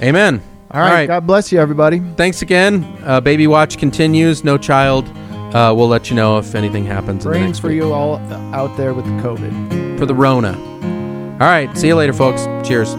[0.01, 0.41] Amen.
[0.74, 1.05] All right.
[1.05, 1.99] God bless you, everybody.
[2.15, 2.84] Thanks again.
[3.03, 4.43] Uh, baby watch continues.
[4.43, 5.07] No child.
[5.55, 7.26] Uh, we'll let you know if anything happens.
[7.26, 7.76] in the Praying next for week.
[7.76, 8.17] you all
[8.55, 9.99] out there with the COVID.
[9.99, 10.53] for the Rona.
[11.34, 11.69] All right.
[11.78, 12.45] See you later, folks.
[12.67, 12.95] Cheers.